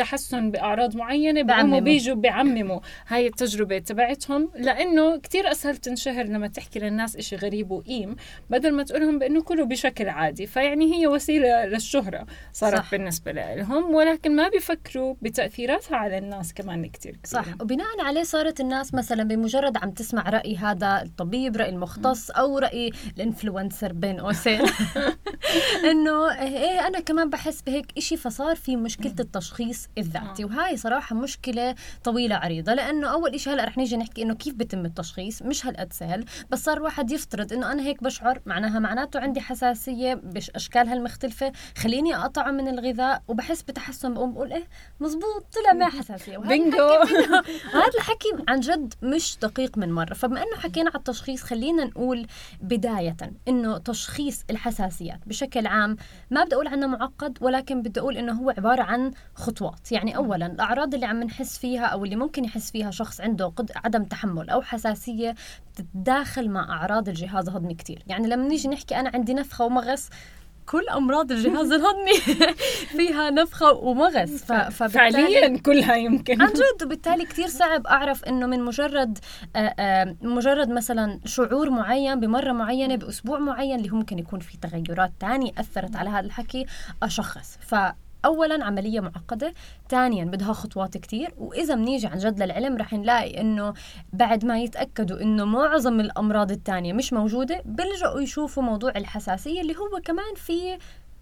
تحسن 0.00 0.50
بأعراض 0.50 0.96
معينة 0.96 1.42
بيقوموا 1.42 1.80
بيجوا 1.80 2.14
بيعمموا 2.14 2.80
هاي 3.08 3.26
التجربة 3.26 3.78
تبعتهم 3.78 4.50
لأنه 4.54 5.16
كتير 5.16 5.50
اسهل 5.50 5.76
تنشهر 5.76 6.24
لما 6.24 6.48
تحكي 6.48 6.78
للناس 6.78 7.16
إشي 7.16 7.36
غريب 7.36 7.70
وقيم 7.70 8.16
بدل 8.50 8.72
ما 8.72 8.82
تقولهم 8.82 9.18
بأنه 9.18 9.42
كله 9.42 9.64
بشكل 9.64 10.08
عادي. 10.08 10.46
فيعني 10.46 10.94
هي 10.94 11.06
وسيلة 11.06 11.64
للشهرة 11.64 12.26
صارت 12.52 12.78
صح. 12.78 12.90
بالنسبة 12.90 13.32
لهم 13.32 13.94
ولكن 13.94 14.36
ما 14.36 14.48
بيفكروا 14.48 15.14
بتأثيراتها 15.22 15.96
على 15.96 16.18
الناس 16.18 16.54
كمان 16.54 16.86
كتير 16.86 17.12
كبيرة. 17.12 17.42
صح. 17.42 17.60
وبناء 17.60 18.00
عليه 18.00 18.22
صارت 18.22 18.60
الناس 18.60 18.94
مثلا 18.94 19.22
بمجرد 19.22 19.76
عم 19.76 19.90
تسمع 19.90 20.30
رأي 20.30 20.56
هذا 20.56 21.02
الطبيب 21.02 21.56
رأي 21.56 21.68
المختص 21.68 22.30
أو 22.30 22.58
رأي 22.58 22.92
الإنفلونسر 23.16 23.92
بين 23.92 24.20
قوسين. 24.20 24.60
إنه 25.90 26.42
إيه 26.42 26.86
أنا 26.86 27.00
كمان 27.00 27.30
بحس 27.30 27.62
بهيك 27.62 27.86
إشي 27.98 28.16
فصار 28.16 28.56
في 28.56 28.76
مشكلة 28.76 29.14
التشخيص 29.20 29.88
الذاتي 29.98 30.42
آه. 30.42 30.46
وهاي 30.46 30.76
صراحة 30.76 31.16
مشكلة 31.16 31.74
طويلة 32.04 32.36
عريضة 32.36 32.74
لأنه 32.74 33.12
أول 33.12 33.34
إشي 33.34 33.50
هلأ 33.50 33.64
رح 33.64 33.78
نيجي 33.78 33.96
نحكي 33.96 34.22
إنه 34.22 34.34
كيف 34.34 34.54
بتم 34.54 34.84
التشخيص؟ 34.84 35.42
مش 35.42 35.66
هالقد 35.66 35.92
سهل 35.92 36.24
بس 36.50 36.64
صار 36.64 36.82
واحد 36.82 37.10
يفترض 37.10 37.52
إنه 37.52 37.72
أنا 37.72 37.82
هيك 37.82 38.02
بشعر 38.02 38.40
معناها 38.46 38.78
معناته 38.78 39.20
عندي 39.20 39.40
حساسية 39.40 40.14
باشكالها 40.14 40.94
المختلفه 40.94 41.52
خليني 41.76 42.16
اقطع 42.16 42.50
من 42.50 42.68
الغذاء 42.68 43.22
وبحس 43.28 43.62
بتحسن 43.62 44.14
بقوم 44.14 44.32
بقول 44.32 44.52
إيه 44.52 44.68
مزبوط 45.00 45.46
طلع 45.54 45.72
ما 45.72 45.88
حساسية. 45.88 46.38
بينجو. 46.38 46.88
هذا 47.74 47.94
الحكي 47.98 48.28
عن 48.48 48.60
جد 48.60 48.94
مش 49.02 49.38
دقيق 49.42 49.78
من 49.78 49.92
مرة. 49.92 50.14
فبما 50.14 50.42
إنه 50.42 50.56
حكينا 50.56 50.90
على 50.90 50.98
التشخيص 50.98 51.42
خلينا 51.42 51.84
نقول 51.84 52.26
بداية 52.60 53.16
إنه 53.48 53.78
تشخيص 53.78 54.44
الحساسيات 54.50 55.20
بشكل 55.26 55.66
عام 55.66 55.96
ما 56.30 56.44
بدي 56.44 56.54
أقول 56.54 56.68
عنه 56.68 56.86
معقد 56.86 57.38
ولكن 57.40 57.82
بدي 57.82 58.00
أقول 58.00 58.16
إنه 58.16 58.32
هو 58.32 58.50
عبارة 58.50 58.82
عن 58.82 59.10
خطوات. 59.34 59.79
يعني 59.90 60.16
اولا 60.16 60.46
الأعراض 60.46 60.94
اللي 60.94 61.06
عم 61.06 61.22
نحس 61.22 61.58
فيها 61.58 61.84
أو 61.86 62.04
اللي 62.04 62.16
ممكن 62.16 62.44
يحس 62.44 62.70
فيها 62.70 62.90
شخص 62.90 63.20
عنده 63.20 63.46
قد 63.46 63.72
عدم 63.76 64.04
تحمل 64.04 64.50
أو 64.50 64.62
حساسية 64.62 65.34
تتداخل 65.76 66.50
مع 66.50 66.70
أعراض 66.76 67.08
الجهاز 67.08 67.48
الهضمي 67.48 67.74
كثير 67.74 68.02
يعني 68.06 68.28
لما 68.28 68.48
نيجي 68.48 68.68
نحكي 68.68 68.96
أنا 68.96 69.10
عندي 69.14 69.34
نفخة 69.34 69.64
ومغص 69.64 70.08
كل 70.66 70.88
أمراض 70.88 71.32
الجهاز 71.32 71.72
الهضمي 71.78 72.12
فيها 72.96 73.30
نفخة 73.30 73.72
ومغص. 73.72 74.44
فعليا 74.72 75.58
كلها 75.66 75.96
يمكن. 75.96 76.42
عن 76.42 76.48
جد. 76.48 76.84
وبالتالي 76.84 77.24
كثير 77.24 77.48
صعب 77.48 77.86
أعرف 77.86 78.24
إنه 78.24 78.46
من 78.46 78.64
مجرد 78.64 79.18
آآ 79.56 79.74
آآ 79.78 80.16
مجرد 80.22 80.68
مثلا 80.68 81.20
شعور 81.24 81.70
معين 81.70 82.20
بمرة 82.20 82.52
معينة 82.52 82.96
بأسبوع 82.96 83.38
معين 83.38 83.78
اللي 83.78 83.90
ممكن 83.90 84.18
يكون 84.18 84.40
في 84.40 84.58
تغيرات 84.58 85.12
ثانية 85.20 85.52
أثرت 85.58 85.96
على 85.96 86.10
هذا 86.10 86.26
الحكي 86.26 86.66
اشخص 87.02 87.58
ف 87.60 87.74
اولا 88.24 88.64
عملية 88.64 89.00
معقدة 89.00 89.54
ثانيا 89.88 90.24
بدها 90.24 90.52
خطوات 90.52 90.98
كتير 90.98 91.34
وإذا 91.38 91.74
بنيجي 91.74 92.06
عن 92.06 92.18
جد 92.18 92.42
للعلم 92.42 92.76
رح 92.76 92.92
نلاقي 92.92 93.40
إنه 93.40 93.74
بعد 94.12 94.44
ما 94.44 94.60
يتأكدوا 94.60 95.20
إنه 95.22 95.44
معظم 95.44 96.00
الأمراض 96.00 96.50
الثانية 96.50 96.92
مش 96.92 97.12
موجودة 97.12 97.62
بيلجأوا 97.64 98.20
يشوفوا 98.20 98.62
موضوع 98.62 98.92
الحساسية 98.96 99.60
اللي 99.60 99.76
هو 99.76 100.00
كمان 100.04 100.34
في 100.36 100.78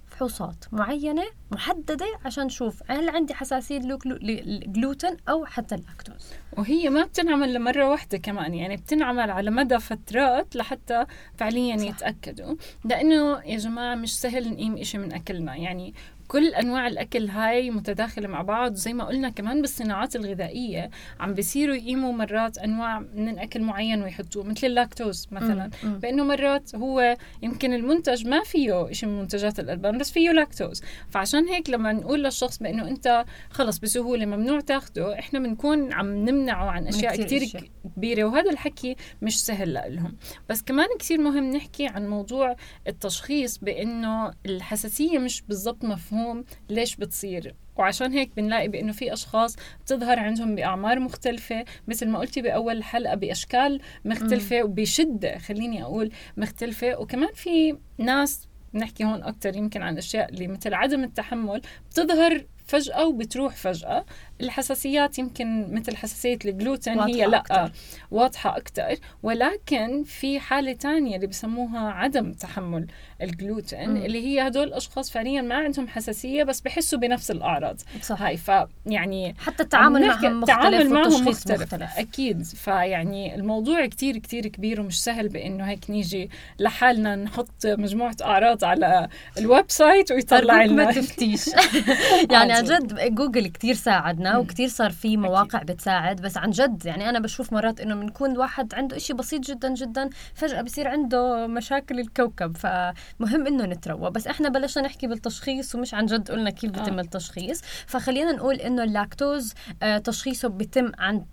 فحوصات 0.09 0.65
معينة 0.73 1.25
محددة 1.51 2.07
عشان 2.25 2.45
نشوف 2.47 2.83
هل 2.91 3.09
عندي 3.09 3.35
حساسية 3.35 3.79
للجلوتين 3.79 5.17
أو 5.29 5.45
حتى 5.45 5.75
اللاكتوز 5.75 6.33
وهي 6.59 6.89
ما 6.89 7.05
بتنعمل 7.05 7.55
لمرة 7.55 7.91
واحدة 7.91 8.19
كمان 8.19 8.55
يعني 8.55 8.77
بتنعمل 8.77 9.31
على 9.31 9.51
مدى 9.51 9.79
فترات 9.79 10.57
لحتى 10.57 11.05
فعليا 11.37 11.77
صح. 11.77 11.85
يتأكدوا 11.85 12.55
لأنه 12.85 13.43
يا 13.45 13.57
جماعة 13.57 13.95
مش 13.95 14.21
سهل 14.21 14.51
نقيم 14.53 14.77
إشي 14.77 14.99
من 14.99 15.13
أكلنا 15.13 15.57
يعني 15.57 15.95
كل 16.29 16.47
أنواع 16.49 16.87
الأكل 16.87 17.29
هاي 17.29 17.71
متداخلة 17.71 18.29
مع 18.29 18.43
بعض 18.43 18.75
زي 18.75 18.93
ما 18.93 19.05
قلنا 19.05 19.29
كمان 19.29 19.61
بالصناعات 19.61 20.17
الغذائية 20.17 20.91
عم 21.21 21.35
بيصيروا 21.35 21.75
يقيموا 21.75 22.13
مرات 22.13 22.59
أنواع 22.59 22.99
من 23.15 23.39
أكل 23.39 23.63
معين 23.63 24.03
ويحطوه 24.03 24.45
مثل 24.45 24.67
اللاكتوز 24.67 25.27
مثلا. 25.31 25.71
بأنه 25.85 26.25
مرات 26.25 26.75
هو 26.75 27.17
يمكن 27.43 27.73
المنتج 27.75 28.27
ما 28.27 28.43
فيه 28.43 28.93
شيء 28.93 29.09
من 29.09 29.19
منتجات 29.19 29.61
الألبان 29.61 29.99
بس 29.99 30.11
فيه 30.11 30.31
لاكتوز 30.31 30.83
فعشان 31.11 31.49
هيك 31.49 31.71
لما 31.71 31.93
نقول 31.93 32.25
للشخص 32.25 32.59
بأنه 32.59 32.89
أنت 32.89 33.25
خلص 33.51 33.79
بسهولة 33.79 34.27
ممنوع 34.27 34.61
تاخده 34.61 35.19
إحنا 35.19 35.39
بنكون 35.39 35.93
عم 35.93 36.25
نمنعه 36.25 36.71
عن 36.71 36.87
أشياء 36.87 37.17
كثير 37.17 37.43
أشياء. 37.43 37.63
كبيرة 37.97 38.25
وهذا 38.25 38.51
الحكي 38.51 38.97
مش 39.23 39.45
سهل 39.45 39.83
لهم 39.89 40.17
بس 40.49 40.63
كمان 40.63 40.87
كثير 40.99 41.21
مهم 41.21 41.51
نحكي 41.51 41.87
عن 41.87 42.09
موضوع 42.09 42.57
التشخيص 42.89 43.59
بأنه 43.59 44.31
الحساسية 44.47 45.19
مش 45.19 45.43
بالضبط 45.43 45.85
مفهوم 45.85 46.18
مفهوم 46.19 46.45
ليش 46.71 46.97
بتصير. 46.97 47.55
وعشان 47.77 48.13
هيك 48.13 48.37
بنلاقي 48.37 48.69
بأنه 48.69 48.93
في 48.93 49.13
أشخاص 49.13 49.57
بتظهر 49.85 50.19
عندهم 50.19 50.55
بأعمار 50.55 51.01
مختلفة. 51.01 51.65
مثل 51.89 52.09
ما 52.09 52.19
قلتي 52.19 52.43
بأول 52.43 52.77
الحلقة 52.77 53.15
بأشكال 53.15 53.81
مختلفة 54.05 54.63
وبشدة 54.63 55.39
خليني 55.39 55.83
أقول 55.83 56.11
مختلفة. 56.37 56.99
وكمان 56.99 57.33
في 57.35 57.79
ناس 57.99 58.49
بنحكي 58.75 59.05
هون 59.05 59.23
أكثر 59.23 59.57
يمكن 59.57 59.83
عن 59.83 59.99
أشياء 59.99 60.29
اللي 60.31 60.49
مثل 60.49 60.75
عدم 60.75 61.05
التحمل 61.05 61.63
بتظهر 61.91 62.45
فجأة 62.67 63.07
وبتروح 63.07 63.57
فجأة. 63.57 64.05
الحساسيات 64.41 65.19
يمكن 65.19 65.75
مثل 65.75 65.97
حساسية 65.97 66.39
الجلوتين 66.45 67.01
هي 67.01 67.27
لأ 67.27 67.39
أكتر. 67.39 67.71
واضحة 68.11 68.57
أكثر 68.57 68.97
ولكن 69.23 70.05
في 70.05 70.41
حالة 70.41 70.73
تانية 70.73 71.17
اللي 71.17 71.27
بسموها 71.27 71.91
عدم 71.91 72.33
تحمل 72.33 72.87
الجلوتين 73.23 73.91
م. 73.91 73.97
اللي 73.97 74.27
هي 74.27 74.47
هدول 74.47 74.69
الأشخاص 74.69 75.11
فعليا 75.11 75.43
ما 75.43 75.55
عندهم 75.55 75.89
حساسية 75.89 76.43
بس 76.43 76.61
بحسوا 76.61 76.99
بنفس 76.99 77.31
الأعراض 77.31 77.81
صح. 78.03 78.23
هاي 78.23 78.37
فيعني 78.37 79.35
حتى 79.39 79.63
التعامل 79.63 80.07
معهم 80.07 80.41
مختلف 80.41 80.59
التعامل 80.59 80.91
معهم 80.91 81.29
مختلف. 81.29 81.63
مختلف 81.63 81.99
أكيد 81.99 82.43
فيعني 82.43 83.35
الموضوع 83.35 83.87
كتير 83.87 84.19
كتير 84.19 84.47
كبير 84.47 84.81
ومش 84.81 85.05
سهل 85.05 85.29
بأنه 85.29 85.65
هيك 85.65 85.91
نيجي 85.91 86.31
لحالنا 86.59 87.17
نحط 87.17 87.67
مجموعة 87.67 88.17
أعراض 88.23 88.65
على 88.65 89.09
ال 89.39 89.65
website 89.69 90.13
ويطلع 90.13 90.65
لنا 90.65 90.85
ما 90.85 90.93
تفتيش 90.93 91.51
يعني 92.33 92.53
عن 92.53 92.65
جد 92.65 93.15
جوجل 93.15 93.47
كتير 93.47 93.75
ساعدنا 93.75 94.28
وكتير 94.37 94.69
صار 94.69 94.91
في 94.91 95.17
مواقع 95.17 95.63
بتساعد 95.63 96.21
بس 96.21 96.37
عن 96.37 96.51
جد 96.51 96.87
يعني 96.87 97.09
أنا 97.09 97.19
بشوف 97.19 97.53
مرات 97.53 97.81
إنه 97.81 97.95
بنكون 97.95 98.39
واحد 98.39 98.75
عنده 98.75 98.97
إشي 98.97 99.13
بسيط 99.13 99.41
جدا 99.41 99.75
جدا 99.75 100.11
فجأة 100.35 100.63
بصير 100.63 100.89
عنده 100.89 101.47
مشاكل 101.47 102.01
الكوكب 102.01 102.57
فمهم 102.57 103.47
إنه 103.47 103.65
نتروى. 103.65 104.11
بس 104.11 104.27
إحنا 104.27 104.49
بلشنا 104.49 104.83
نحكي 104.85 105.07
بالتشخيص 105.07 105.75
ومش 105.75 105.95
عن 105.95 106.07
جد 106.07 106.31
قلنا 106.31 106.51
كيف 106.51 106.71
بيتم 106.71 106.95
آه. 106.99 107.01
التشخيص. 107.01 107.61
فخلينا 107.87 108.33
نقول 108.33 108.55
إنه 108.55 108.83
اللاكتوز 108.85 109.55
آه 109.83 109.99
تشخيصه 109.99 110.49
بيتم 110.49 110.93
عن 110.99 111.25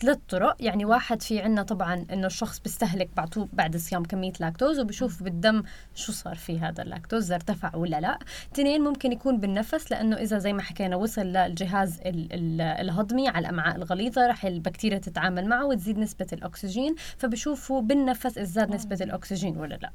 ثلاث 0.00 0.18
طرق. 0.28 0.56
يعني 0.60 0.84
واحد 0.84 1.22
في 1.22 1.40
عنا 1.40 1.62
طبعا 1.62 2.06
إنه 2.12 2.26
الشخص 2.26 2.60
بيستهلك 2.60 3.10
بعد 3.16 3.48
بعد 3.52 3.74
الصيام 3.74 4.04
كمية 4.04 4.32
لاكتوز 4.40 4.80
وبشوف 4.80 5.22
بالدم 5.22 5.62
شو 5.94 6.12
صار 6.12 6.34
في 6.34 6.58
هذا 6.58 6.82
اللاكتوز 6.82 7.32
ارتفع 7.32 7.76
ولا 7.76 8.00
لا 8.00 8.18
اثنين 8.52 8.80
ممكن 8.80 9.12
يكون 9.12 9.40
بالنفس 9.40 9.90
لأنه 9.90 10.16
إذا 10.16 10.38
زي 10.38 10.52
ما 10.52 10.62
حكينا 10.62 10.96
وصل 10.96 11.22
للجهاز 11.22 12.00
الهضمي 12.04 13.28
على 13.28 13.38
الامعاء 13.38 13.76
الغليظة 13.76 14.26
رح 14.26 14.44
البكتيريا 14.44 14.98
تتعامل 14.98 15.48
معه 15.48 15.66
وتزيد 15.66 15.98
نسبة 15.98 16.26
الأكسجين 16.32 16.94
فبشوفوا 17.18 17.82
بالنفس 17.82 18.38
إذا 18.38 18.44
زاد 18.44 18.70
نسبة 18.74 18.98
الأكسجين 19.00 19.56
ولا 19.56 19.74
لا. 19.74 19.90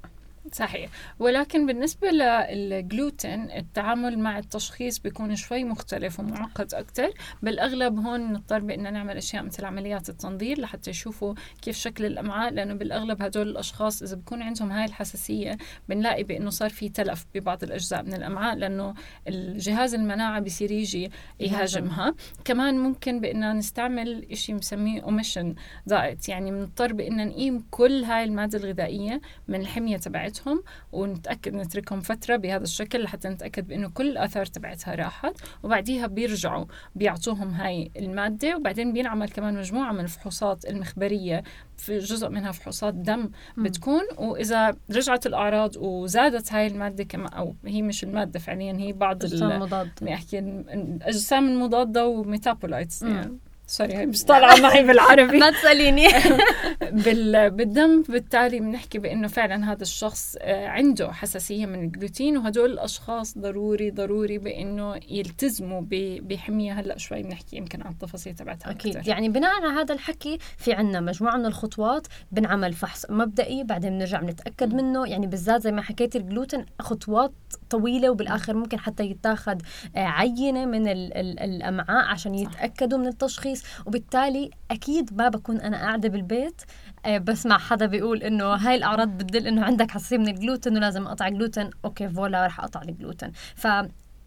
صحيح. 0.51 0.89
ولكن 1.19 1.65
بالنسبة 1.65 2.10
للجلوتين 2.12 3.51
التعامل 3.51 4.19
مع 4.19 4.39
التشخيص 4.39 5.00
بيكون 5.00 5.36
شوي 5.36 5.63
مختلف 5.63 6.19
ومعقد 6.19 6.74
أكثر 6.74 7.10
بالأغلب 7.41 8.00
هون 8.00 8.33
نضطر 8.33 8.60
بأن 8.60 8.93
نعمل 8.93 9.17
أشياء 9.17 9.43
مثل 9.43 9.65
عمليات 9.65 10.10
التنظير 10.10 10.60
لحتى 10.60 10.89
يشوفوا 10.89 11.33
كيف 11.62 11.77
شكل 11.77 12.05
الأمعاء 12.05 12.53
لأنه 12.53 12.74
بالأغلب 12.74 13.21
هدول 13.21 13.50
الأشخاص 13.50 14.01
إذا 14.01 14.15
بكون 14.15 14.41
عندهم 14.41 14.71
هاي 14.71 14.86
الحساسية 14.86 15.57
بنلاقي 15.89 16.24
بأنه 16.24 16.50
صار 16.50 16.69
في 16.69 16.89
تلف 16.89 17.25
ببعض 17.36 17.63
الأجزاء 17.63 18.03
من 18.03 18.13
الأمعاء 18.13 18.55
لأنه 18.55 18.93
الجهاز 19.27 19.93
المناعة 19.93 20.39
بيصير 20.39 20.71
يجي 20.71 21.12
يهاجمها. 21.39 22.15
كمان 22.45 22.79
ممكن 22.79 23.19
بأن 23.19 23.57
نستعمل 23.57 24.27
شيء 24.33 24.55
مسميه 24.55 25.01
elimination 25.01 25.55
diet 25.86 26.29
يعني 26.29 26.51
بنضطر 26.51 26.93
بأن 26.93 27.27
نقيم 27.27 27.63
كل 27.71 28.03
هاي 28.03 28.24
المادة 28.24 28.57
الغذائية 28.57 29.21
من 29.48 29.62
الحمية 29.62 29.98
تبعتها 29.98 30.30
تبعتهم 30.31 30.63
ونتأكد 30.91 31.53
نتركهم 31.53 32.01
فترة 32.01 32.35
بهذا 32.35 32.63
الشكل 32.63 33.03
لحتى 33.03 33.29
نتأكد 33.29 33.67
بإنه 33.67 33.89
كل 33.89 34.09
الاثار 34.09 34.45
تبعتها 34.45 34.95
راحت. 34.95 35.33
وبعديها 35.63 36.07
بيرجعوا 36.07 36.65
بيعطوهم 36.95 37.50
هاي 37.50 37.91
المادة. 37.97 38.57
وبعدين 38.57 38.93
بينعمل 38.93 39.29
كمان 39.29 39.57
مجموعة 39.57 39.91
من 39.91 40.00
الفحوصات 40.00 40.65
المخبرية 40.65 41.43
في 41.77 41.97
جزء 41.97 42.29
منها 42.29 42.51
فحوصات 42.51 42.93
دم 42.93 43.29
بتكون. 43.57 44.01
وإذا 44.17 44.75
رجعت 44.91 45.25
الأعراض 45.25 45.77
وزادت 45.77 46.53
هاي 46.53 46.67
المادة 46.67 47.03
كما 47.03 47.27
أو 47.27 47.55
هي 47.65 47.81
مش 47.81 48.03
المادة 48.03 48.39
فعليا 48.39 48.73
هي 48.73 48.93
بعض 48.93 49.23
الاجسام 49.23 49.51
المضاده 49.51 50.13
احكي 50.13 50.39
الاجسام 50.39 51.47
المضاده 51.47 52.07
و 52.08 52.15
metabolites 52.15 53.01
يعني. 53.01 53.38
sorry 53.67 54.05
مش 54.06 54.24
طالعة 54.24 54.56
معي 54.56 54.84
بالعربي. 54.84 55.38
ما 55.39 55.51
تسأليني. 55.51 56.08
بال... 57.06 57.50
بالدم 57.50 58.01
بالتالي 58.01 58.60
بنحكي 58.60 59.00
بإنه 59.00 59.27
فعلا 59.27 59.72
هذا 59.72 59.82
الشخص 59.82 60.38
آه، 60.41 60.68
عنده 60.68 61.12
حساسية 61.12 61.65
من 61.65 61.84
الجلوتين 61.84 62.38
وهدول 62.38 62.72
الأشخاص 62.72 63.38
ضروري 63.38 63.91
ضروري 63.91 64.38
بإنه 64.38 64.96
يلتزموا. 65.10 65.82
بحمية. 66.22 66.74
هلأ 66.80 66.98
شوي 66.98 67.24
بنحكي 67.24 67.58
يمكن 67.58 67.82
عن 67.82 67.91
التفاصيل 67.91 68.36
تبعتها 68.36 68.72
أكيد. 68.72 68.98
أكتر. 68.98 69.10
يعني 69.10 69.30
بناء 69.30 69.51
على 69.62 69.80
هذا 69.80 69.94
الحكي 69.94 70.38
في 70.58 70.74
عنا 70.74 71.00
مجموعة 71.00 71.38
من 71.38 71.46
الخطوات 71.46 72.08
بنعمل 72.32 72.74
فحص 72.74 73.06
مبدئي 73.10 73.63
بعدين 73.63 73.91
بنرجع 73.91 74.20
بنتأكد 74.22 74.74
منه. 74.74 75.08
يعني 75.08 75.27
بالذات 75.27 75.62
زي 75.62 75.72
ما 75.72 75.82
حكيت 75.82 76.15
الجلوتين 76.15 76.65
خطوات 76.80 77.32
طويلة 77.72 78.10
وبالآخر 78.10 78.54
ممكن 78.54 78.80
حتى 78.80 79.04
يتاخذ 79.04 79.58
آه، 79.96 80.00
عينة 80.00 80.66
من 80.66 80.88
ال... 80.88 81.18
ال... 81.18 81.40
الأمعاء 81.40 82.06
عشان 82.06 82.36
يتأكدوا 82.36 82.98
من 82.98 83.08
التشخيص. 83.08 83.63
وبالتالي 83.86 84.50
أكيد 84.72 85.18
ما 85.18 85.30
بكون 85.30 85.58
أنا 85.62 85.78
قاعدة 85.78 86.10
بالبيت 86.10 86.62
آه، 87.06 87.18
بسمع 87.18 87.58
حدا 87.58 87.86
بيقول 87.86 88.24
إنه 88.24 88.46
هاي 88.46 88.75
الأعراض 88.75 89.08
بتدل 89.08 89.48
إنه 89.48 89.63
عندك 89.63 89.92
حساسية 89.92 90.18
من 90.18 90.28
الجلوتين 90.28 90.78
ولازم 90.78 91.08
أقطع 91.08 91.30
جلوتين 91.30 91.70
أوكي 91.86 92.10
فولا 92.10 92.46
رح 92.46 92.60
أقطع 92.60 92.82
الجلوتين. 92.82 93.32
ف 93.56 93.68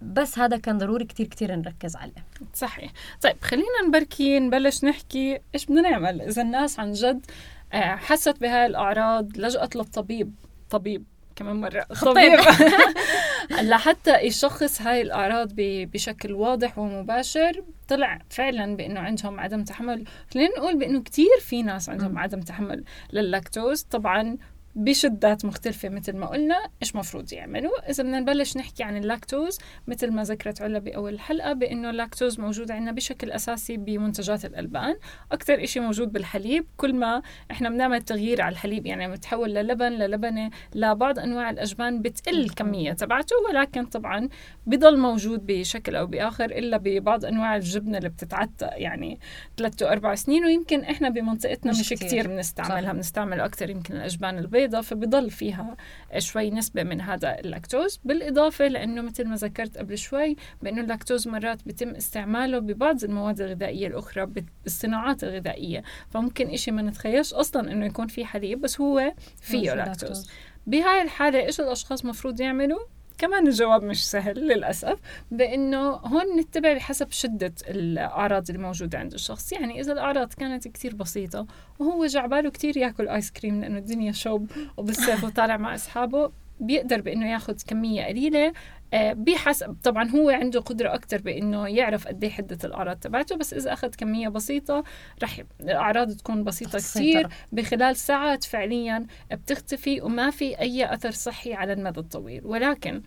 بس 0.03 0.39
هذا 0.39 0.57
كان 0.57 0.79
ضروري 0.79 1.05
كتير 1.05 1.27
كتير 1.27 1.57
نركز 1.57 1.97
عليه. 1.97 2.25
صحيح. 2.55 2.93
طيب 3.23 3.37
خلينا 3.43 3.89
نبركي 3.89 4.39
نبلش 4.41 4.85
نحكي 4.85 5.39
إيش 5.55 5.67
بدنا 5.67 5.81
نعمل. 5.81 6.21
إذا 6.23 6.43
الناس 6.43 6.81
عن 6.81 6.93
جد 6.93 7.27
آه، 7.73 7.97
حست 7.97 8.41
بهاي 8.41 8.67
الأعراض 8.67 9.37
لجأت 9.37 9.77
للطبيب 9.77 10.35
طبيب. 10.71 11.05
كمان 11.37 11.57
مرة. 11.57 11.83
طبيب 12.03 12.41
لحتى 13.51 14.21
يشخص 14.21 14.83
هاي 14.83 15.01
الأعراض 15.03 15.49
بشكل 15.59 16.33
واضح 16.33 16.79
ومباشر 16.79 17.65
طلع 17.89 18.23
فعلا 18.31 18.77
بأنه 18.77 19.01
عندهم 19.01 19.41
عدم 19.41 19.65
تحمل. 19.65 20.05
خلينا 20.35 20.59
نقول 20.59 20.79
بأنه 20.79 21.03
كتير 21.03 21.41
في 21.41 21.63
ناس 21.63 21.89
عندهم 21.89 22.19
عدم 22.19 22.41
تحمل 22.41 22.85
لللاكتوز. 23.13 23.83
طبعا 23.83 24.37
بشدات 24.77 25.45
مختلفة 25.45 25.89
مثل 25.89 26.17
ما 26.17 26.27
قلنا 26.27 26.57
إيش 26.83 26.97
مفروض 26.97 27.33
يعملوا. 27.33 27.91
إذا 27.91 28.03
بدنا 28.03 28.21
نبلش 28.21 28.57
نحكي 28.57 28.83
عن 28.83 28.97
اللاكتوز 28.97 29.59
مثل 29.87 30.13
ما 30.13 30.23
ذكرت 30.23 30.63
علا 30.63 30.79
بأول 30.79 31.15
الحلقة 31.15 31.53
بأنه 31.53 31.91
اللاكتوز 31.91 32.41
موجود 32.41 32.71
عندنا 32.71 32.93
بشكل 32.93 33.31
أساسي 33.31 33.77
بمنتجات 33.77 34.45
الألبان. 34.45 34.97
أكثر 35.33 35.65
إشي 35.65 35.81
موجود 35.81 36.13
بالحليب 36.13 36.67
كل 36.77 36.95
ما 36.95 37.23
إحنا 37.51 37.71
بنعمل 37.71 38.03
تغيير 38.03 38.43
على 38.43 38.53
الحليب 38.53 38.87
يعني 38.87 39.13
بتحول 39.13 39.55
للبن 39.55 39.93
للبنة 39.93 40.51
لبعض 40.75 41.19
أنواع 41.19 41.51
الأجبان 41.51 42.03
بتقل 42.03 42.41
الكمية 42.41 42.93
تبعته. 42.93 43.37
ولكن 43.49 43.85
طبعا 43.85 44.29
بضل 44.67 44.99
موجود 44.99 45.47
بشكل 45.47 45.97
أو 45.97 46.07
بآخر 46.07 46.45
إلا 46.45 46.77
ببعض 46.77 47.25
أنواع 47.25 47.57
الجبنة 47.57 47.99
اللي 47.99 48.09
بتتعتق 48.09 48.71
يعني 48.73 49.19
ثلاثة 49.57 49.93
أربع 49.93 50.15
سنين. 50.15 50.45
ويمكن 50.45 50.81
إحنا 50.81 51.09
بمنطقتنا 51.09 51.73
مش, 51.73 51.81
مش 51.81 51.89
كتير 51.89 52.29
بنستعملها 52.29 52.93
بنستعمل 52.93 53.41
أكثر 53.41 53.71
يمكن 53.71 53.97
الأجبان 53.97 54.39
البيض 54.39 54.64
البيضة 54.65 54.81
فبضل 54.81 55.31
فيها 55.31 55.77
شوي 56.19 56.51
نسبة 56.51 56.83
من 56.83 57.01
هذا 57.01 57.39
اللاكتوز 57.39 58.01
بالإضافة 58.05 58.69
لأنه 58.69 59.03
مثل 59.03 59.29
ما 59.29 59.37
ذكرت 59.37 59.79
قبل 59.79 59.99
شوي 59.99 60.37
بأنه 60.63 60.81
اللاكتوز 60.81 61.29
مرات 61.29 61.65
بيتم 61.65 61.89
استعماله 61.89 62.59
ببعض 62.59 63.05
المواد 63.05 63.41
الغذائية 63.41 63.87
الأخرى 63.87 64.27
بالصناعات 64.65 65.25
الغذائية. 65.25 65.83
فممكن 66.11 66.51
إشي 66.51 66.71
ما 66.71 66.83
نتخيلش 66.83 67.35
أصلا 67.35 67.73
أنه 67.73 67.87
يكون 67.87 68.07
فيه 68.07 68.25
حليب 68.25 68.61
بس 68.61 68.81
هو 68.81 69.13
فيه 69.41 69.75
لاكتوز. 69.75 70.31
بهاي 70.67 71.03
الحالة 71.03 71.41
إيش 71.41 71.61
الأشخاص 71.61 72.05
مفروض 72.05 72.41
يعملوا؟ 72.41 72.81
كمان 73.19 73.47
الجواب 73.47 73.83
مش 73.83 74.11
سهل 74.11 74.49
للأسف 74.49 74.99
بأنه 75.31 75.89
هون 75.91 76.39
نتبع 76.41 76.73
بحسب 76.73 77.11
شدة 77.11 77.55
الأعراض 77.69 78.51
اللي 78.51 78.63
موجودة 78.63 78.99
عند 78.99 79.13
الشخص. 79.15 79.53
يعني 79.53 79.81
إذا 79.81 79.93
الأعراض 79.93 80.33
كانت 80.33 80.69
كتير 80.69 80.95
بسيطة 80.95 81.47
وهو 81.79 82.07
جعباله 82.07 82.51
كتير 82.51 82.77
ياكل 82.77 83.09
آيس 83.09 83.31
كريم 83.31 83.61
لأنه 83.61 83.79
الدنيا 83.79 84.13
شوب 84.13 84.51
وبالصيف 84.77 85.25
وطالع 85.25 85.57
مع 85.57 85.75
أصحابه 85.75 86.31
بيقدر 86.61 87.01
بإنه 87.01 87.33
ياخذ 87.33 87.57
كمية 87.67 88.05
قليلة 88.05 88.47
آه، 88.47 88.53
بحسب. 88.95 89.77
طبعا 89.83 90.09
هو 90.11 90.31
عنده 90.31 90.61
قدرة 90.61 90.95
أكثر 90.95 91.21
بإنه 91.23 91.69
يعرف 91.69 92.07
قد 92.09 92.25
إيه 92.25 92.31
حدة 92.31 92.59
الأعراض 92.65 92.97
تبعته 92.97 93.37
بس 93.37 93.55
إذا 93.55 93.73
أخذ 93.73 93.89
كمية 93.89 94.29
بسيطة 94.29 94.85
رح 95.23 95.41
الأعراض 95.61 96.13
تكون 96.17 96.45
بسيطة 96.45 96.79
كثير 96.79 97.29
بخلال 97.53 97.97
ساعات 97.97 98.45
فعليا 98.45 99.07
بتختفي 99.33 100.01
وما 100.01 100.31
في 100.31 100.59
أي 100.61 100.95
أثر 100.95 101.11
صحي 101.11 101.55
على 101.55 101.73
المدى 101.73 102.01
الطويل. 102.01 102.47
ولكن 102.47 103.03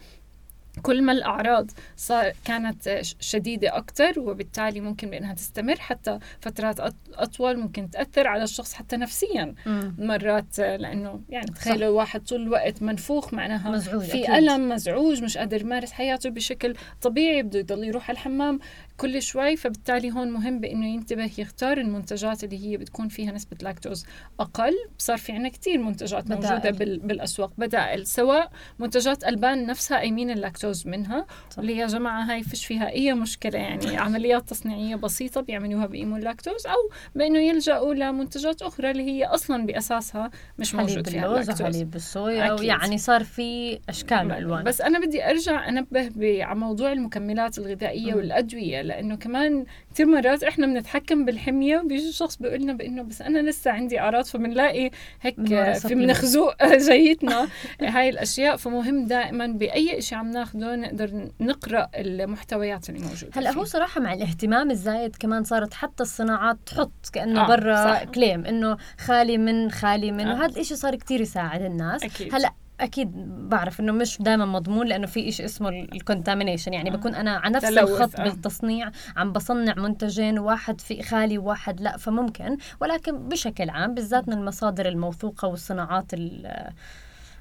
كل 0.81 1.01
ما 1.03 1.11
الأعراض 1.11 1.71
صار 1.95 2.31
كانت 2.45 3.01
شديدة 3.19 3.77
أكثر 3.77 4.19
وبالتالي 4.19 4.81
ممكن 4.81 5.09
بأنها 5.09 5.33
تستمر 5.33 5.75
حتى 5.79 6.19
فترات 6.41 6.79
أطول 7.13 7.57
ممكن 7.57 7.89
تأثر 7.89 8.27
على 8.27 8.43
الشخص 8.43 8.73
حتى 8.73 8.97
نفسيا 8.97 9.55
مم. 9.65 9.95
مرات 9.99 10.59
لأنه 10.59 11.21
يعني 11.29 11.45
تخيلوا 11.47 11.89
الواحد 11.89 12.21
طول 12.21 12.41
الوقت 12.41 12.81
منفوخ 12.83 13.33
معناها 13.33 13.71
مزعوج 13.71 14.03
في 14.03 14.23
أكيد. 14.23 14.29
ألم 14.35 14.69
مزعوج 14.69 15.23
مش 15.23 15.37
قادر 15.37 15.61
يمارس 15.61 15.91
حياته 15.91 16.29
بشكل 16.29 16.75
طبيعي 17.01 17.43
بده 17.43 17.59
يضل 17.59 17.83
يروح 17.83 18.09
الحمام 18.09 18.59
كل 18.97 19.21
شوي 19.21 19.55
فبالتالي 19.55 20.12
هون 20.12 20.31
مهم 20.31 20.60
بإنه 20.60 20.88
ينتبه 20.88 21.31
يختار 21.38 21.77
المنتجات 21.77 22.43
اللي 22.43 22.67
هي 22.67 22.77
بتكون 22.77 23.07
فيها 23.07 23.31
نسبة 23.31 23.57
لاكتوز 23.62 24.05
أقل 24.39 24.73
صار 24.97 25.17
في 25.17 25.31
عنا 25.31 25.49
كثير 25.49 25.77
منتجات 25.77 26.23
بدائل. 26.23 26.41
موجودة 26.41 26.69
بالأسواق 27.07 27.51
بدائل 27.57 28.07
سواء 28.07 28.51
منتجات 28.79 29.23
ألبان 29.23 29.65
نفسها 29.65 29.99
قايمين 29.99 30.32
اللاكتوز 30.31 30.88
منها 30.88 31.25
صح. 31.49 31.60
اللي 31.60 31.77
يا 31.77 31.88
جماعة 31.88 32.23
هاي 32.23 32.43
فيش 32.43 32.65
فيها 32.65 32.89
أي 32.89 33.13
مشكلة 33.13 33.60
يعني 33.60 33.97
عمليات 34.07 34.49
تصنيعية 34.49 34.95
بسيطة 34.95 35.41
بيعملوها 35.41 35.86
بقيموا 35.86 36.19
اللاكتوز 36.19 36.67
أو 36.67 36.89
بإنه 37.15 37.39
يلجأوا 37.39 37.93
لمنتجات 37.93 38.62
أخرى 38.62 38.91
اللي 38.91 39.03
هي 39.03 39.25
أصلا 39.25 39.65
بأساسها 39.65 40.31
مش 40.60 40.75
موجود 40.75 41.10
فيها 41.10 41.25
اللاكتوز 41.25 41.62
حليب 41.62 41.95
الصويا 41.95 42.57
يعني 42.62 42.97
صار 42.97 43.23
في 43.23 43.79
أشكال 43.89 44.31
وألوان 44.31 44.63
بس 44.63 44.81
أنا 44.81 44.99
بدي 44.99 45.29
أرجع 45.29 45.69
أنبه 45.69 46.43
على 46.43 46.60
موضوع 46.60 46.91
المكملات 46.91 47.57
الغذائية 47.57 48.13
م. 48.13 48.17
والأدوية 48.17 48.87
لأنه 48.88 49.15
كمان 49.15 49.65
كثير 49.93 50.06
مرات 50.06 50.43
إحنا 50.43 50.67
بنتحكم 50.67 51.26
بالحمية 51.26 51.80
وبيجي 51.80 52.12
شخص 52.12 52.38
بيقول 52.38 52.62
لنا 52.62 52.73
بإنه 52.73 53.04
بس 53.04 53.21
أنا 53.21 53.50
لسه 53.50 53.71
عندي 53.71 54.00
أعراض 54.00 54.26
فبنلاقي 54.26 54.91
هيك 55.21 55.36
في 55.78 55.95
بنخزوق 55.95 56.65
جيتنا 56.89 57.47
هاي 57.82 58.10
الأشياء. 58.10 58.56
فمهم 58.56 59.06
دائما 59.06 59.47
بأي 59.47 60.02
شيء 60.02 60.17
عم 60.17 60.32
ناخذه 60.32 60.76
نقدر 60.76 61.30
نقرأ 61.41 61.88
المحتويات 61.95 62.89
اللي 62.89 63.00
موجودة 63.02 63.32
هلأ 63.34 63.52
هو 63.54 63.63
صراحة 63.63 64.02
مع 64.02 64.13
الاهتمام 64.13 64.71
الزايد 64.71 65.15
كمان 65.15 65.43
صارت 65.43 65.73
حتى 65.73 66.04
الصناعات 66.04 66.58
تحط 66.65 67.10
كأنه 67.13 67.43
آه 67.43 67.47
برا 67.47 68.04
claim 68.03 68.45
إنه 68.45 68.78
خالي 69.00 69.38
من 69.38 69.71
خالي 69.71 70.12
من 70.12 70.28
آه. 70.28 70.34
وهذا 70.34 70.62
الشيء 70.62 70.78
صار 70.78 70.95
كتير 70.95 71.21
يساعد 71.21 71.62
الناس. 71.62 72.04
أكيد. 72.04 72.36
هلأ 72.36 72.54
أكيد 72.81 73.11
بعرف 73.49 73.79
إنه 73.79 73.91
مش 73.91 74.21
دائما 74.21 74.45
مضمون 74.45 74.87
لأنه 74.87 75.07
في 75.07 75.31
شيء 75.31 75.45
اسمه 75.45 75.69
ال 75.69 75.77
contamination 75.77 76.73
يعني 76.73 76.89
بكون 76.89 77.15
أنا 77.15 77.37
على 77.37 77.53
نفس 77.53 77.65
الخط 77.65 78.19
آه. 78.19 78.23
بالتصنيع 78.23 78.91
عم 79.17 79.31
بصنع 79.31 79.73
منتجين 79.73 80.39
واحد 80.39 80.81
في 80.81 81.03
خالي 81.03 81.37
وواحد 81.37 81.81
لا. 81.81 81.97
فممكن 81.97 82.57
ولكن 82.81 83.29
بشكل 83.29 83.69
عام 83.69 83.93
بالذات 83.93 84.27
من 84.27 84.33
المصادر 84.33 84.87
الموثوقة 84.87 85.47
والصناعات 85.47 86.13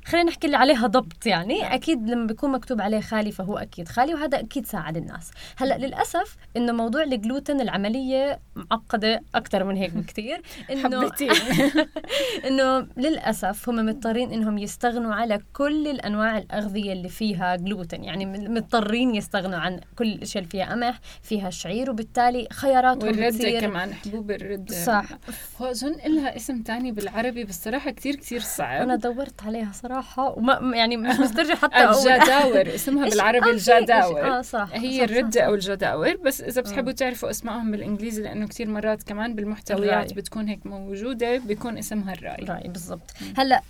خلينا 0.07 0.27
نحكي 0.29 0.47
اللي 0.47 0.57
عليها 0.57 0.87
ضبط 0.87 1.27
يعني. 1.27 1.61
نعم. 1.61 1.73
أكيد 1.73 2.11
لما 2.11 2.27
بيكون 2.27 2.53
مكتوب 2.53 2.81
عليه 2.81 3.01
خالي 3.01 3.33
فهو 3.33 3.59
أكيد 3.59 3.89
خالي 3.89 4.15
وهذا 4.15 4.41
أكيد 4.41 4.67
ساعد 4.67 4.97
الناس. 4.97 5.31
هلأ 5.57 5.79
للأسف 5.79 6.37
إنه 6.57 6.73
موضوع 6.73 7.03
الجلوتين 7.03 7.61
العملية 7.61 8.41
معقدة 8.57 9.23
أكثر 9.35 9.65
من 9.65 9.77
هيك 9.77 9.91
بكثير 9.91 10.43
إنه 10.71 11.11
إنه 12.49 12.89
للأسف 12.97 13.69
هم 13.69 13.87
مضطرين 13.87 14.33
إنهم 14.33 14.59
يستغنوا 14.59 15.15
على 15.15 15.41
كل 15.53 15.89
الأنواع 15.89 16.39
الأغذية 16.39 16.93
اللي 16.93 17.09
فيها 17.09 17.57
جلوتين. 17.57 18.05
يعني 18.05 18.27
مضطرين 18.27 19.15
يستغنوا 19.15 19.59
عن 19.59 19.81
كل 19.97 20.07
الاشياء 20.07 20.43
اللي 20.43 20.51
فيها 20.51 20.73
قمح 20.73 21.01
فيها 21.23 21.51
شعير 21.51 21.91
وبالتالي 21.91 22.49
خياراتهم 22.53 23.09
والردة 23.09 23.61
كمان 23.61 23.95
حبوب 23.95 24.31
الردة 24.31 24.85
صح. 24.85 25.05
هو 25.61 25.67
أظن 25.67 25.97
لها 26.07 26.37
اسم 26.37 26.63
تاني 26.63 26.93
بالعربي 26.93 27.45
بس 27.45 27.65
صراحة 27.65 27.91
كثير 27.91 28.17
كثير 28.17 28.41
صعب. 28.41 28.83
أنا 28.83 28.97
دورت 28.97 29.43
عليها 29.43 29.73
صراحة. 29.73 29.96
صراحة 29.97 30.39
وما 30.39 30.77
يعني 30.77 30.97
مش 30.97 31.21
مسترجع 31.21 31.55
حتى 31.55 31.85
الجداور 31.85 32.75
اسمها 32.75 33.09
بالعربي 33.09 33.51
الجداور 33.51 34.39
آه 34.39 34.43
صح 34.43 34.69
هي 34.73 35.05
الردة 35.05 35.41
أو 35.41 35.55
الجداور 35.55 36.17
بس 36.17 36.41
إذا 36.41 36.61
بتحبوا 36.61 36.93
تعرفوا 36.93 37.31
أسمائهم 37.31 37.71
بالإنجليزي 37.71 38.23
لأنه 38.23 38.47
كثير 38.47 38.69
مرات 38.69 39.03
كمان 39.03 39.35
بالمحتويات 39.35 40.13
بتكون 40.15 40.49
هيك 40.49 40.67
موجودة 40.67 41.39
بيكون 41.39 41.79
اسمها 41.79 42.13
الرأي. 42.13 42.43
الرأي 42.43 42.69
بالضبط. 42.69 43.11
هلأ 43.37 43.61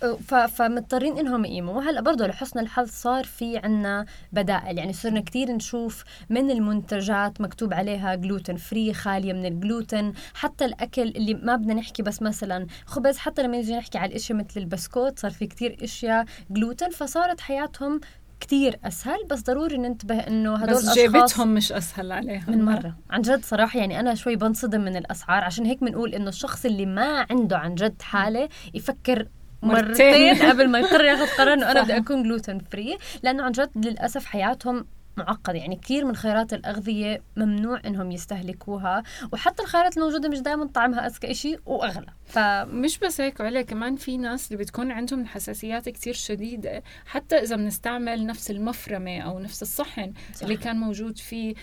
فمضطرين 0.47 1.17
إنهم 1.17 1.45
يقيموا. 1.45 1.81
هلأ 1.81 2.01
برضه 2.01 2.27
لحسن 2.27 2.59
الحظ 2.59 2.89
صار 2.89 3.23
في 3.23 3.57
عنا 3.57 4.05
بدائل. 4.33 4.77
يعني 4.77 4.93
صرنا 4.93 5.21
كثير 5.21 5.51
نشوف 5.51 6.03
من 6.29 6.51
المنتجات 6.51 7.41
مكتوب 7.41 7.73
عليها 7.73 8.15
جلوتين 8.15 8.55
فري 8.57 8.93
خالية 8.93 9.33
من 9.33 9.45
الجلوتين 9.45 10.13
حتى 10.33 10.65
الأكل 10.65 11.01
اللي 11.01 11.33
ما 11.33 11.55
بدنا 11.55 11.73
نحكي 11.73 12.03
بس 12.03 12.21
مثلا 12.21 12.67
خبز 12.85 13.17
حتى 13.17 13.43
لما 13.43 13.57
نيجي 13.57 13.77
نحكي 13.77 13.97
على 13.97 14.09
الاشياء 14.09 14.37
مثل 14.37 14.59
البسكوت 14.59 15.19
صار 15.19 15.31
في 15.31 15.47
كثير 15.47 15.77
إشياء 15.83 16.16
جلوتين 16.49 16.89
فصارت 16.89 17.41
حياتهم 17.41 17.99
كتير 18.39 18.79
أسهل. 18.85 19.25
بس 19.29 19.41
ضروري 19.41 19.77
ننتبه 19.77 20.19
إنه 20.19 20.55
هدول 20.55 20.75
بس 20.75 20.89
جيبتهم 20.89 21.53
مش 21.53 21.71
أسهل 21.71 22.11
عليهم. 22.11 22.43
من 22.47 22.65
مرة. 22.65 22.95
عن 23.09 23.21
جد 23.21 23.45
صراحة 23.45 23.79
يعني 23.79 23.99
أنا 23.99 24.15
شوي 24.15 24.35
بنصدم 24.35 24.81
من 24.81 24.95
الأسعار. 24.95 25.43
عشان 25.43 25.65
هيك 25.65 25.83
بنقول 25.83 26.13
إنه 26.13 26.29
الشخص 26.29 26.65
اللي 26.65 26.85
ما 26.85 27.25
عنده 27.29 27.57
عن 27.57 27.75
جد 27.75 28.01
حالة 28.01 28.49
يفكر 28.73 29.27
مرتين. 29.61 29.85
مرتين 29.85 30.49
قبل 30.49 30.69
ما 30.69 30.79
يقرر 30.79 31.05
ياخذ 31.05 31.27
قرار 31.37 31.53
إنه 31.53 31.71
أنا. 31.71 31.83
بدي 31.83 31.97
أكون 31.97 32.23
جلوتين 32.23 32.59
فري 32.59 32.97
لأنه 33.23 33.43
عن 33.43 33.51
جد 33.51 33.85
للأسف 33.85 34.25
حياتهم 34.25 34.85
معقدة. 35.17 35.57
يعني 35.57 35.75
كثير 35.75 36.05
من 36.05 36.15
خيارات 36.15 36.53
الأغذية 36.53 37.21
ممنوع 37.35 37.81
إنهم 37.85 38.11
يستهلكوها. 38.11 39.03
وحتى 39.31 39.63
الخيارات 39.63 39.97
الموجودة 39.97 40.29
مش 40.29 40.39
دائما 40.39 40.65
طعمها 40.65 41.07
أذكى 41.07 41.31
إشي 41.31 41.57
وأغلى. 41.65 42.16
ف 42.27 42.39
مش 42.67 42.99
بس 42.99 43.21
هيك 43.21 43.39
وعليه 43.39 43.61
كمان 43.61 43.95
في 43.95 44.17
ناس 44.17 44.51
اللي 44.51 44.63
بتكون 44.63 44.91
عندهم 44.91 45.21
الحساسيات 45.21 45.89
كتير 45.89 46.13
شديدة 46.13 46.83
حتى 47.05 47.35
إذا 47.35 47.55
بنستعمل 47.55 48.25
نفس 48.25 48.51
المفرمة 48.51 49.19
أو 49.19 49.39
نفس 49.39 49.61
الصحن 49.61 50.13
صح. 50.33 50.43
اللي 50.43 50.57
كان 50.57 50.75
موجود 50.75 51.17
فيه 51.17 51.53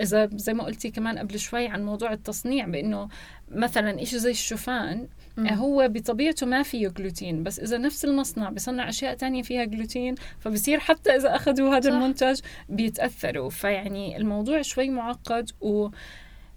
إذا 0.00 0.30
زي 0.32 0.54
ما 0.54 0.64
قلتي 0.64 0.90
كمان 0.90 1.18
قبل 1.18 1.38
شوي 1.38 1.68
عن 1.68 1.84
موضوع 1.84 2.12
التصنيع 2.12 2.66
بأنه 2.66 3.08
مثلا 3.50 4.02
إشي 4.02 4.18
زي 4.18 4.30
الشوفان 4.30 5.08
مم. 5.36 5.48
هو 5.48 5.88
بطبيعته 5.88 6.46
ما 6.46 6.62
فيه 6.62 6.88
جلوتين 6.88 7.42
بس 7.42 7.60
إذا 7.60 7.78
نفس 7.78 8.04
المصنع 8.04 8.50
بصنع 8.50 8.88
أشياء 8.88 9.14
تانية 9.14 9.42
فيها 9.42 9.64
جلوتين 9.64 10.14
فبصير 10.40 10.80
حتى 10.80 11.16
إذا 11.16 11.36
أخذوا 11.36 11.76
هذا 11.76 11.90
صح. 11.90 11.96
المنتج 11.96 12.40
بيتأثروا 12.68 13.50
فيعني 13.50 14.16
الموضوع 14.16 14.62
شوي 14.62 14.90
معقد 14.90 15.50
و 15.60 15.88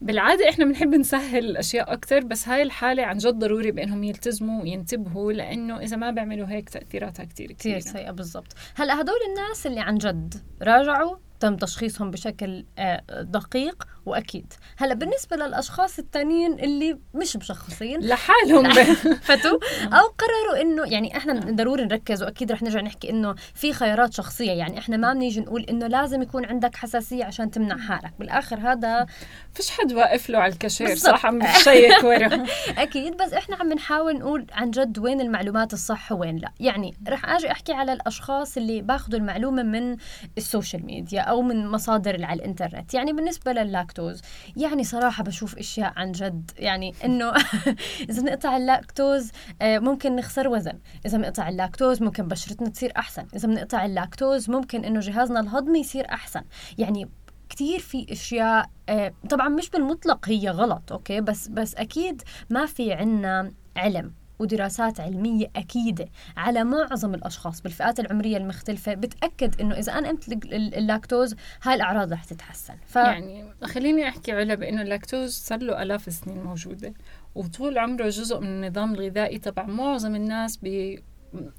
بالعادة 0.02 0.50
إحنا 0.50 0.66
بنحب 0.66 0.96
نسهل 0.96 1.46
الأشياء 1.46 1.94
أكثر 1.94 2.20
بس 2.20 2.48
هاي 2.48 2.62
الحالة 2.62 3.04
عن 3.06 3.18
جد 3.18 3.40
ضروري 3.40 3.72
بإنهم 3.72 4.04
يلتزموا 4.04 4.62
وينتبهوا 4.62 5.34
لأنه 5.34 5.80
إذا 5.80 5.98
ما 5.98 6.12
بيعملوا 6.12 6.48
هيك 6.48 6.70
تأثيراتها 6.70 7.26
كثير 7.26 7.52
كثير 7.52 7.80
سيئة 7.80 8.12
بالضبط. 8.12 8.54
هلأ 8.76 9.02
هدول 9.02 9.16
الناس 9.30 9.68
اللي 9.68 9.80
عن 9.80 9.98
جد 9.98 10.34
راجعوا 10.62 11.16
تم 11.40 11.56
تشخيصهم 11.56 12.12
بشكل 12.12 12.66
آه، 12.78 13.04
دقيق 13.22 13.88
وأكيد. 14.06 14.54
هلا 14.78 14.94
بالنسبة 14.94 15.36
للأشخاص 15.36 16.00
التانيين 16.00 16.54
اللي 16.54 17.00
مش 17.14 17.38
مشخصين 17.38 18.00
لحالهم. 18.00 18.74
فتوا 19.28 19.60
أو 19.84 20.08
قرروا 20.18 20.62
إنه 20.62 20.84
يعني 20.86 21.18
إحنا 21.18 21.34
ضروري 21.34 21.86
نركز 21.86 22.24
وأكيد 22.24 22.52
رح 22.52 22.62
نرجع 22.62 22.82
نحكي 22.82 23.10
إنه 23.10 23.36
في 23.56 23.74
خيارات 23.74 24.14
شخصية. 24.14 24.52
يعني 24.52 24.80
إحنا 24.80 24.98
ما 24.98 25.14
بنيجي 25.14 25.40
نقول 25.40 25.64
إنه 25.64 25.88
لازم 25.88 26.22
يكون 26.22 26.46
عندك 26.46 26.76
حساسية 26.76 27.26
عشان 27.26 27.52
تمنع 27.52 27.78
حالك. 27.78 28.14
بالآخر 28.20 28.60
هذا 28.60 29.06
فيش 29.54 29.70
حد 29.70 29.94
واقف 29.94 30.30
له 30.30 30.40
على 30.40 30.54
الكاشير. 30.54 30.96
صح 30.96 31.26
عم 31.26 31.40
بشيك 31.40 32.04
ورا 32.04 32.46
أكيد 32.78 33.18
بس 33.18 33.34
إحنا 33.34 33.56
عم 33.56 33.70
بنحاول 33.70 34.18
نقول 34.20 34.46
عن 34.52 34.72
جد 34.72 35.00
وين 35.00 35.22
المعلومات 35.22 35.74
الصح 35.74 36.12
وين 36.12 36.38
لا. 36.38 36.52
يعني 36.60 36.96
رح 37.08 37.26
آجي 37.30 37.52
أحكي 37.52 37.74
على 37.74 37.94
الأشخاص 37.94 38.58
اللي 38.58 38.82
باخذوا 38.82 39.20
المعلومة 39.20 39.64
من 39.64 39.98
ال 40.38 40.44
social 40.44 40.86
media 40.86 41.21
أو 41.22 41.42
من 41.42 41.68
مصادر 41.68 42.26
على 42.26 42.40
الإنترنت. 42.40 42.94
يعني 42.94 43.14
بالنسبة 43.14 43.52
للاكتوز 43.91 44.21
يعني 44.58 44.84
صراحة 44.84 45.23
بشوف 45.23 45.58
إشياء 45.58 45.93
عن 45.95 46.12
جد. 46.12 46.51
يعني 46.58 46.93
إنه 47.06 47.34
إذا 48.10 48.21
بنقطع 48.21 48.58
اللاكتوز 48.58 49.32
آه، 49.62 49.80
ممكن 49.80 50.15
نخسر 50.15 50.47
وزن. 50.47 50.80
إذا 51.06 51.17
بنقطع 51.17 51.49
اللاكتوز 51.49 52.01
ممكن 52.01 52.27
بشرتنا 52.27 52.69
تصير 52.69 52.93
أحسن. 52.97 53.27
إذا 53.36 53.47
بنقطع 53.47 53.86
اللاكتوز 53.86 54.49
ممكن 54.49 54.86
إنه 54.86 54.99
جهازنا 54.99 55.39
الهضمي 55.39 55.80
يصير 55.80 56.06
أحسن. 56.10 56.41
يعني 56.77 57.10
كتير 57.49 57.80
في 57.80 58.06
إشياء 58.12 58.69
آه، 58.89 59.13
طبعا 59.30 59.49
مش 59.49 59.69
بالمطلق 59.69 60.30
هي 60.30 60.49
غلط 60.49 60.91
أوكي؟ 60.91 61.21
بس 61.21 61.47
بس 61.47 61.75
أكيد 61.75 62.21
ما 62.49 62.65
في 62.65 62.93
عنا 62.93 63.51
علم. 63.77 64.20
ودراسات 64.41 64.99
علمية 64.99 65.47
أكيدة 65.56 66.06
على 66.38 66.63
معظم 66.63 67.13
الأشخاص 67.13 67.62
بالفئات 67.62 67.99
العمرية 67.99 68.38
المختلفة 68.38 68.93
بتأكد 68.93 69.62
إنه 69.62 69.75
إذا 69.75 69.93
أنا 69.93 70.10
ال- 70.10 70.75
اللاكتوز 70.75 71.36
هاي 71.63 71.75
الأعراض 71.75 72.13
رح 72.13 72.23
تتحسن. 72.23 72.73
ف... 72.88 72.95
يعني 72.95 73.45
خليني 73.63 74.08
أحكي 74.10 74.32
علا 74.32 74.56
بأنه 74.56 74.82
اللاكتوز 74.82 75.32
صار 75.34 75.60
له 75.60 75.82
آلاف 75.82 76.08
السنين 76.08 76.43
موجودة 76.43 76.93
وطول 77.36 77.77
عمره 77.77 78.10
جزء 78.10 78.39
من 78.39 78.47
النظام 78.47 78.93
الغذائي 78.93 79.38
تبع 79.39 79.63
معظم 79.65 80.15
الناس 80.15 80.60
ب 80.63 80.95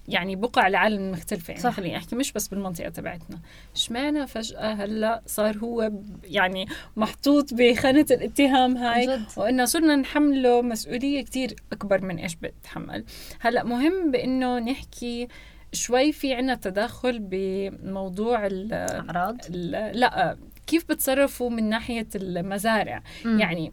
يعني 0.09 0.37
بقع 0.37 0.67
العالم 0.67 0.99
المختلفة 1.05 1.51
يعني 1.51 1.63
صح. 1.63 1.71
خليني 1.73 1.97
أحكي 1.97 2.17
مش 2.17 2.33
بس 2.33 2.49
بالمنطقة 2.49 2.89
تبعتنا 2.89 3.39
اشمعنى 3.75 4.27
فجأة 4.27 4.73
هلأ 4.75 5.23
صار 5.27 5.59
هو 5.59 5.93
يعني 6.25 6.67
محطوط 6.97 7.55
بخانة 7.55 8.07
الاتهام 8.11 8.77
هاي 8.77 9.07
جد. 9.07 9.23
وإنه 9.37 9.65
صرنا 9.65 9.97
نحمله 9.97 10.63
مسؤولية 10.63 11.25
كتير 11.25 11.55
أكبر 11.73 12.05
من 12.05 12.17
إيش 12.19 12.35
بتحمل 12.35 13.05
هلأ 13.41 13.65
مهم 13.65 14.11
بإنه 14.11 14.59
نحكي 14.59 15.29
شوي 15.73 16.13
في 16.13 16.35
عنا 16.35 16.55
تداخل 16.55 17.19
بموضوع 17.19 18.47
ال 18.47 18.73
أعراض 18.73 19.37
ال- 19.51 20.01
لأ 20.01 20.37
كيف 20.67 20.85
بتصرفوا 20.89 21.51
من 21.51 21.69
ناحية 21.69 22.09
المزارع 22.15 23.03
مم. 23.25 23.41
يعني 23.41 23.73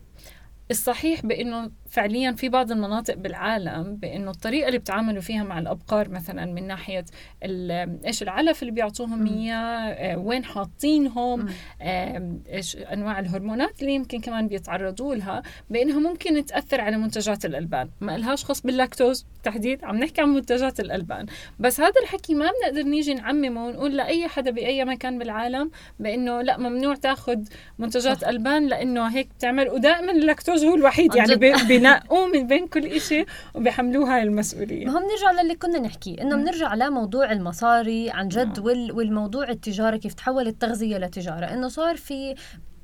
الصحيح 0.71 1.25
بإنه 1.25 1.71
فعليا 1.91 2.31
في 2.31 2.49
بعض 2.49 2.71
المناطق 2.71 3.13
بالعالم 3.13 3.95
بأنه 3.95 4.31
الطريقة 4.31 4.67
اللي 4.67 4.79
بتعاملوا 4.79 5.21
فيها 5.21 5.43
مع 5.43 5.59
الأبقار 5.59 6.09
مثلا 6.09 6.45
من 6.45 6.67
ناحية 6.67 7.05
إيش 7.43 8.23
العلف 8.23 8.61
اللي 8.61 8.73
بيعطوهم. 8.73 9.27
إياه 9.27 9.55
آه، 9.55 10.17
وين 10.17 10.45
حاطينهم 10.45 11.45
إيش 11.81 12.77
أنواع 12.77 13.19
الهرمونات 13.19 13.81
اللي 13.81 13.93
يمكن 13.93 14.21
كمان 14.21 14.47
بيتعرضوا 14.47 15.15
لها 15.15 15.43
بأنها 15.69 15.99
ممكن 15.99 16.45
تأثر 16.45 16.81
على 16.81 16.97
منتجات 16.97 17.45
الألبان 17.45 17.89
ما 18.01 18.17
لهاش 18.17 18.45
خص 18.45 18.61
باللاكتوز 18.61 19.25
تحديد 19.43 19.83
عم 19.83 19.95
نحكي 19.95 20.21
عن 20.21 20.29
منتجات 20.29 20.79
الألبان 20.79 21.25
بس 21.59 21.81
هذا 21.81 22.01
الحكي 22.03 22.35
ما 22.35 22.51
بنقدر 22.61 22.89
نيجي 22.89 23.13
نعممه 23.13 23.65
ونقول 23.65 23.97
لأي 23.97 24.27
حدا 24.27 24.51
بأي 24.51 24.85
مكان 24.85 25.19
بالعالم 25.19 25.71
بأنه 25.99 26.41
لأ 26.41 26.57
ممنوع 26.57 26.95
تأخذ 26.95 27.39
منتجات 27.79 28.21
صح. 28.21 28.27
ألبان 28.27 28.67
لأنه 28.67 29.07
هيك 29.07 29.27
بتعمل 29.37 29.69
ودائما 29.69 30.11
اللاكتوز 30.11 30.63
هو 30.63 30.75
الوحيد 30.75 31.17
عن 31.17 31.17
يعني 31.17 31.35
بينقوه 31.79 32.27
من 32.27 32.47
بين 32.47 32.67
كل 32.67 33.01
شيء 33.01 33.25
وبيحملوه 33.53 34.15
هاي 34.15 34.23
المسؤولية. 34.23 34.85
ما 34.85 34.91
هو 34.91 34.99
بنرجع 34.99 35.41
للي 35.41 35.55
كنا 35.55 35.79
نحكي 35.79 36.21
إنه 36.21 36.35
بنرجع 36.35 36.73
لموضوع 36.73 37.31
المصاري 37.31 38.09
عن 38.09 38.27
جد 38.27 38.57
نعم. 38.57 38.65
وال 38.65 38.91
والموضوع 38.91 39.49
التجارة 39.49 39.97
كيف 39.97 40.13
تحول 40.13 40.47
التغذيه 40.47 40.97
لتجارة. 40.97 41.45
إنه 41.45 41.67
صار 41.67 41.97
في 41.97 42.35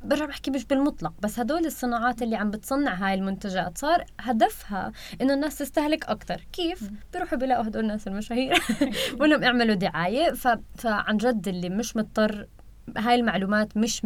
برجع 0.06 0.26
بحكي 0.26 0.52
مش 0.52 0.66
بالمطلق 0.66 1.14
بس 1.20 1.40
هدول 1.40 1.66
الصناعات 1.66 2.22
اللي 2.22 2.36
عم 2.36 2.52
بتصنع 2.52 2.94
هاي 2.94 3.14
المنتجات 3.14 3.78
صار 3.78 4.06
هدفها 4.20 4.92
إنه 5.22 5.34
الناس 5.34 5.58
تستهلك 5.58 6.06
أكثر 6.06 6.42
كيف؟ 6.54 6.90
بيروحوا 7.14 7.38
بيلاقوا 7.38 7.68
هدول 7.68 7.84
الناس 7.84 8.08
المشاهير 8.08 8.54
بقول 9.14 9.30
لهم 9.30 9.44
اعملوا 9.44 9.76
دعاية. 9.76 10.32
ف... 10.32 10.48
فعن 10.76 11.18
جد 11.18 11.48
اللي 11.48 11.70
مش 11.70 11.98
مضطر 11.98 12.48
هاي 12.98 13.16
المعلومات 13.16 13.78
مش 13.78 14.02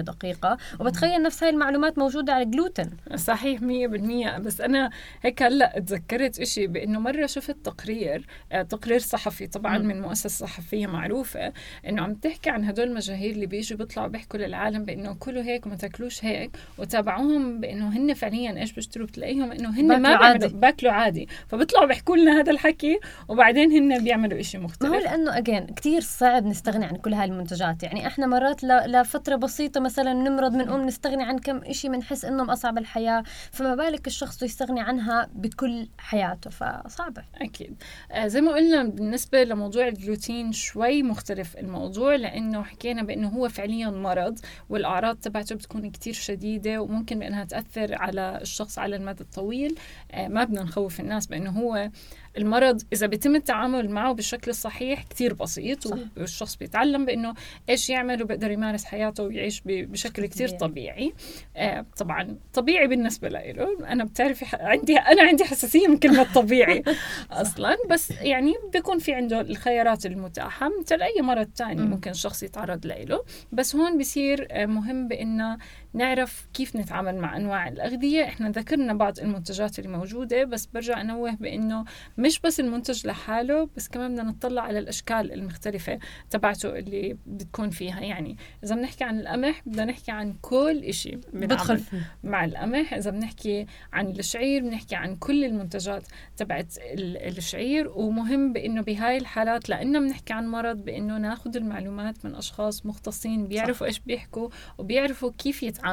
دقيقة 0.00 0.56
وبتخيل 0.80 1.22
نفس 1.22 1.42
هاي 1.42 1.50
المعلومات 1.50 1.98
موجودة 1.98 2.32
على 2.32 2.42
الجلوتين. 2.42 2.90
صحيح 3.16 3.62
مية 3.62 3.86
بالمية. 3.86 4.38
بس 4.38 4.60
أنا 4.60 4.90
هيك 5.22 5.42
هلأ 5.42 5.78
تذكرت 5.78 6.40
إشي 6.40 6.66
بأنه 6.66 7.00
مرة 7.00 7.26
شفت 7.26 7.56
تقرير 7.64 8.26
آه، 8.52 8.62
تقرير 8.62 8.98
صحفي 8.98 9.46
طبعا. 9.46 9.78
من 9.78 10.00
مؤسسة 10.00 10.46
صحفية 10.46 10.86
معروفة 10.86 11.52
إنه 11.88 12.02
عم 12.02 12.14
تحكي 12.14 12.50
عن 12.50 12.64
هدول 12.64 12.88
المشاهير 12.88 13.30
اللي 13.30 13.46
بيجوا 13.46 13.78
بيطلعوا 13.78 14.08
بيحكوا 14.08 14.38
للعالم 14.38 14.84
بأنه 14.84 15.14
كلوا 15.14 15.42
هيك 15.42 15.66
وما 15.66 15.76
تاكلوش 15.76 16.24
هيك 16.24 16.50
وتابعوهم 16.78 17.60
بأنه 17.60 17.88
هن 17.88 18.14
فعليا 18.14 18.60
إيش 18.60 18.72
بيشتروا؟ 18.72 19.06
بتلاقيهم 19.06 19.52
إنه 19.52 19.80
هن 19.80 20.02
ما 20.02 20.08
عادي. 20.08 20.48
بأكلوا 20.48 20.92
عادي. 20.92 21.28
فبيطلعوا 21.48 21.86
بيحكوا 21.86 22.16
لنا 22.16 22.40
هذا 22.40 22.52
الحكي 22.52 22.98
وبعدين 23.28 23.72
هن 23.72 24.04
بيعملوا 24.04 24.40
إشي 24.40 24.58
ما 24.58 24.64
هو 24.64 24.66
مختلف. 24.66 24.92
لأنه 25.04 25.38
اجين 25.38 25.66
كثير 25.66 26.00
صعب 26.00 26.46
نستغني 26.46 26.84
عن 26.84 26.96
كل 26.96 27.14
هاي 27.14 27.24
المنتجات. 27.24 27.82
يعني 27.82 28.06
إحنا 28.14 28.26
مرات. 28.26 28.64
لفتره 28.64 29.36
بسيطة 29.36 29.80
مثلا 29.80 30.12
نمرض 30.12 30.52
بنقوم 30.52 30.86
نستغني 30.86 31.22
عن 31.22 31.38
كم 31.38 31.56
إشي 31.58 31.88
بنحس 31.88 32.24
إنهم 32.24 32.50
أصعب 32.50 32.78
الحياة. 32.78 33.22
فما 33.52 33.74
بالك 33.74 34.06
الشخص 34.06 34.42
يستغني 34.42 34.80
عنها 34.80 35.28
بكل 35.34 35.88
حياته 35.98 36.50
فصعبة. 36.50 37.24
أكيد. 37.34 37.82
آه 38.12 38.26
زي 38.26 38.40
ما 38.40 38.52
قلنا 38.52 38.84
بالنسبة 38.84 39.44
لموضوع 39.44 39.88
الجلوتين 39.88 40.52
شوي 40.52 41.02
مختلف 41.02 41.56
الموضوع 41.56 42.14
لأنه 42.14 42.62
حكينا 42.62 43.02
بأنه 43.02 43.28
هو 43.28 43.48
فعليا 43.48 43.90
مرض 43.90 44.38
والأعراض 44.68 45.16
تبعته 45.16 45.54
بتكون 45.54 45.90
كتير 45.90 46.14
شديدة 46.14 46.82
وممكن 46.82 47.18
بأنها 47.18 47.44
تأثر 47.44 47.94
على 47.94 48.38
الشخص 48.42 48.78
على 48.78 48.96
المدى 48.96 49.20
الطويل. 49.20 49.78
آه 50.12 50.28
ما 50.28 50.44
بدنا 50.44 50.62
نخوف 50.62 51.00
الناس 51.00 51.26
بأنه 51.26 51.50
هو 51.50 51.90
المرض 52.38 52.82
إذا 52.92 53.06
بيتم 53.06 53.36
التعامل 53.36 53.90
معه 53.90 54.12
بالشكل 54.12 54.50
الصحيح 54.50 55.02
كتير 55.02 55.34
بسيط 55.34 55.88
صح. 55.88 55.98
والشخص 56.16 56.56
بيتعلم 56.56 57.06
بأنه 57.06 57.34
إيش 57.68 57.90
يعمل 57.90 58.22
وبيقدر 58.22 58.50
يمارس 58.50 58.84
حياته 58.84 59.22
ويعيش 59.22 59.62
بشكل 59.66 60.26
كتير 60.26 60.48
طبيعي. 60.48 61.12
آه 61.56 61.86
طبعا 61.96 62.36
طبيعي 62.54 62.86
بالنسبة 62.86 63.28
له 63.28 63.44
أنا 63.80 64.04
بتعرفي 64.04 64.44
عندي 64.52 64.96
أنا 64.96 65.22
عندي 65.22 65.44
حساسية 65.44 65.88
من 65.88 65.98
كلمة 65.98 66.32
طبيعي 66.34 66.82
أصلا 67.30 67.76
بس 67.90 68.10
يعني 68.10 68.54
بيكون 68.72 68.98
في 68.98 69.14
عنده 69.14 69.40
الخيارات 69.40 70.06
المتاحة 70.06 70.70
مثل 70.80 71.02
أي 71.02 71.22
مرض 71.22 71.46
تاني 71.46 71.82
مم. 71.82 71.90
ممكن 71.90 72.10
الشخص 72.10 72.42
يتعرض 72.42 72.86
له 72.86 73.24
بس 73.52 73.76
هون 73.76 73.98
بصير 73.98 74.48
آه، 74.50 74.66
مهم 74.66 75.08
بإنه 75.08 75.58
نعرف 75.94 76.48
كيف 76.54 76.76
نتعامل 76.76 77.16
مع 77.16 77.36
أنواع 77.36 77.68
الأغذية. 77.68 78.24
إحنا 78.24 78.50
ذكرنا 78.50 78.94
بعض 78.94 79.18
المنتجات 79.18 79.78
اللي 79.78 79.90
موجودة 79.90 80.44
بس 80.44 80.66
برجع 80.66 81.00
أنوه 81.00 81.34
بإنه 81.34 81.84
مش 82.18 82.40
بس 82.40 82.60
المنتج 82.60 83.06
لحاله 83.06 83.68
بس 83.76 83.88
كمان 83.88 84.12
بدنا 84.12 84.22
نطلع 84.22 84.62
على 84.62 84.78
الأشكال 84.78 85.32
المختلفة 85.32 85.98
تبعته 86.30 86.78
اللي 86.78 87.16
بتكون 87.26 87.70
فيها. 87.70 88.00
يعني 88.00 88.36
إذا 88.64 88.74
بنحكي 88.74 89.04
عن 89.04 89.20
القمح 89.20 89.62
بدنا 89.66 89.84
نحكي 89.84 90.10
عن 90.10 90.34
كل 90.42 90.94
شيء 90.94 91.20
بدخل 91.32 91.82
مع 92.24 92.44
القمح. 92.44 92.94
إذا 92.94 93.10
بنحكي 93.10 93.66
عن 93.92 94.06
الشعير 94.06 94.62
بنحكي 94.62 94.96
عن 94.96 95.16
كل 95.16 95.44
المنتجات 95.44 96.02
تبعت 96.36 96.74
الشعير. 96.78 97.88
ومهم 97.88 98.52
بإنه 98.52 98.82
بهاي 98.82 99.16
الحالات 99.16 99.68
لأنه 99.68 99.98
بنحكي 99.98 100.32
عن 100.32 100.46
مرض 100.46 100.76
بإنه 100.76 101.18
ناخذ 101.18 101.56
المعلومات 101.56 102.24
من 102.24 102.34
أشخاص 102.34 102.86
مختصين 102.86 103.48
بيعرفوا 103.48 103.86
إيش 103.86 103.98
بيحكوا 103.98 104.48
وبيعرفوا 104.78 105.30
كيف 105.38 105.62
يتعاملوا 105.62 105.83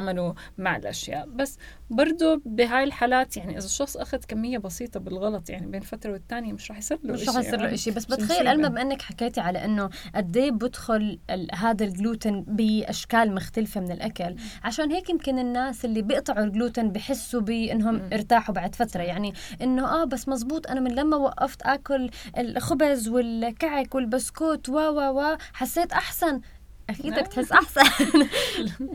مع 0.57 0.75
الأشياء. 0.75 1.27
بس 1.35 1.57
برضه 1.89 2.41
بهاي 2.45 2.83
الحالات 2.83 3.37
يعني 3.37 3.57
إذا 3.57 3.65
الشخص 3.65 3.97
أخذ 3.97 4.17
كمية 4.27 4.57
بسيطة 4.57 4.99
بالغلط 4.99 5.49
يعني 5.49 5.67
بين 5.67 5.81
فترة 5.81 6.11
والثانيه 6.11 6.53
مش 6.53 6.71
رح 6.71 6.77
يصير 6.77 6.99
له 7.03 7.13
مش 7.13 7.29
رح 7.29 7.35
يصير 7.35 7.61
له 7.61 7.75
شيء 7.75 7.93
بس 7.93 8.05
بتخيل 8.05 8.47
الما 8.47 8.67
بما 8.67 8.81
انك 8.81 9.01
حكيتي 9.01 9.41
على 9.41 9.65
إنه 9.65 9.89
قد 10.15 10.37
إيه 10.37 10.51
بدخل 10.51 11.19
هذا 11.53 11.85
الجلوتين 11.85 12.41
بأشكال 12.41 13.35
مختلفة 13.35 13.81
من 13.81 13.91
الأكل. 13.91 14.35
عشان 14.63 14.91
هيك 14.91 15.09
يمكن 15.09 15.39
الناس 15.39 15.85
اللي 15.85 16.01
بيقطعوا 16.01 16.43
الجلوتين 16.45 16.91
بحسوا 16.91 17.41
بإنهم 17.41 18.09
ارتاحوا 18.13 18.55
بعد 18.55 18.75
فترة. 18.75 19.01
يعني 19.01 19.33
إنه 19.61 20.01
آه 20.01 20.05
بس 20.05 20.27
مزبوط 20.29 20.67
أنا 20.67 20.79
من 20.79 20.91
لما 20.91 21.17
وقفت 21.17 21.61
آكل 21.61 22.09
الخبز 22.37 23.07
والكعك 23.07 23.95
والبسكوت 23.95 24.69
و 24.69 24.73
و 24.73 25.19
و 25.19 25.37
حسيت 25.53 25.93
أحسن. 25.93 26.41
أكيد 26.89 27.13
بدك 27.13 27.27
تحس 27.27 27.51
أحسن. 27.51 27.81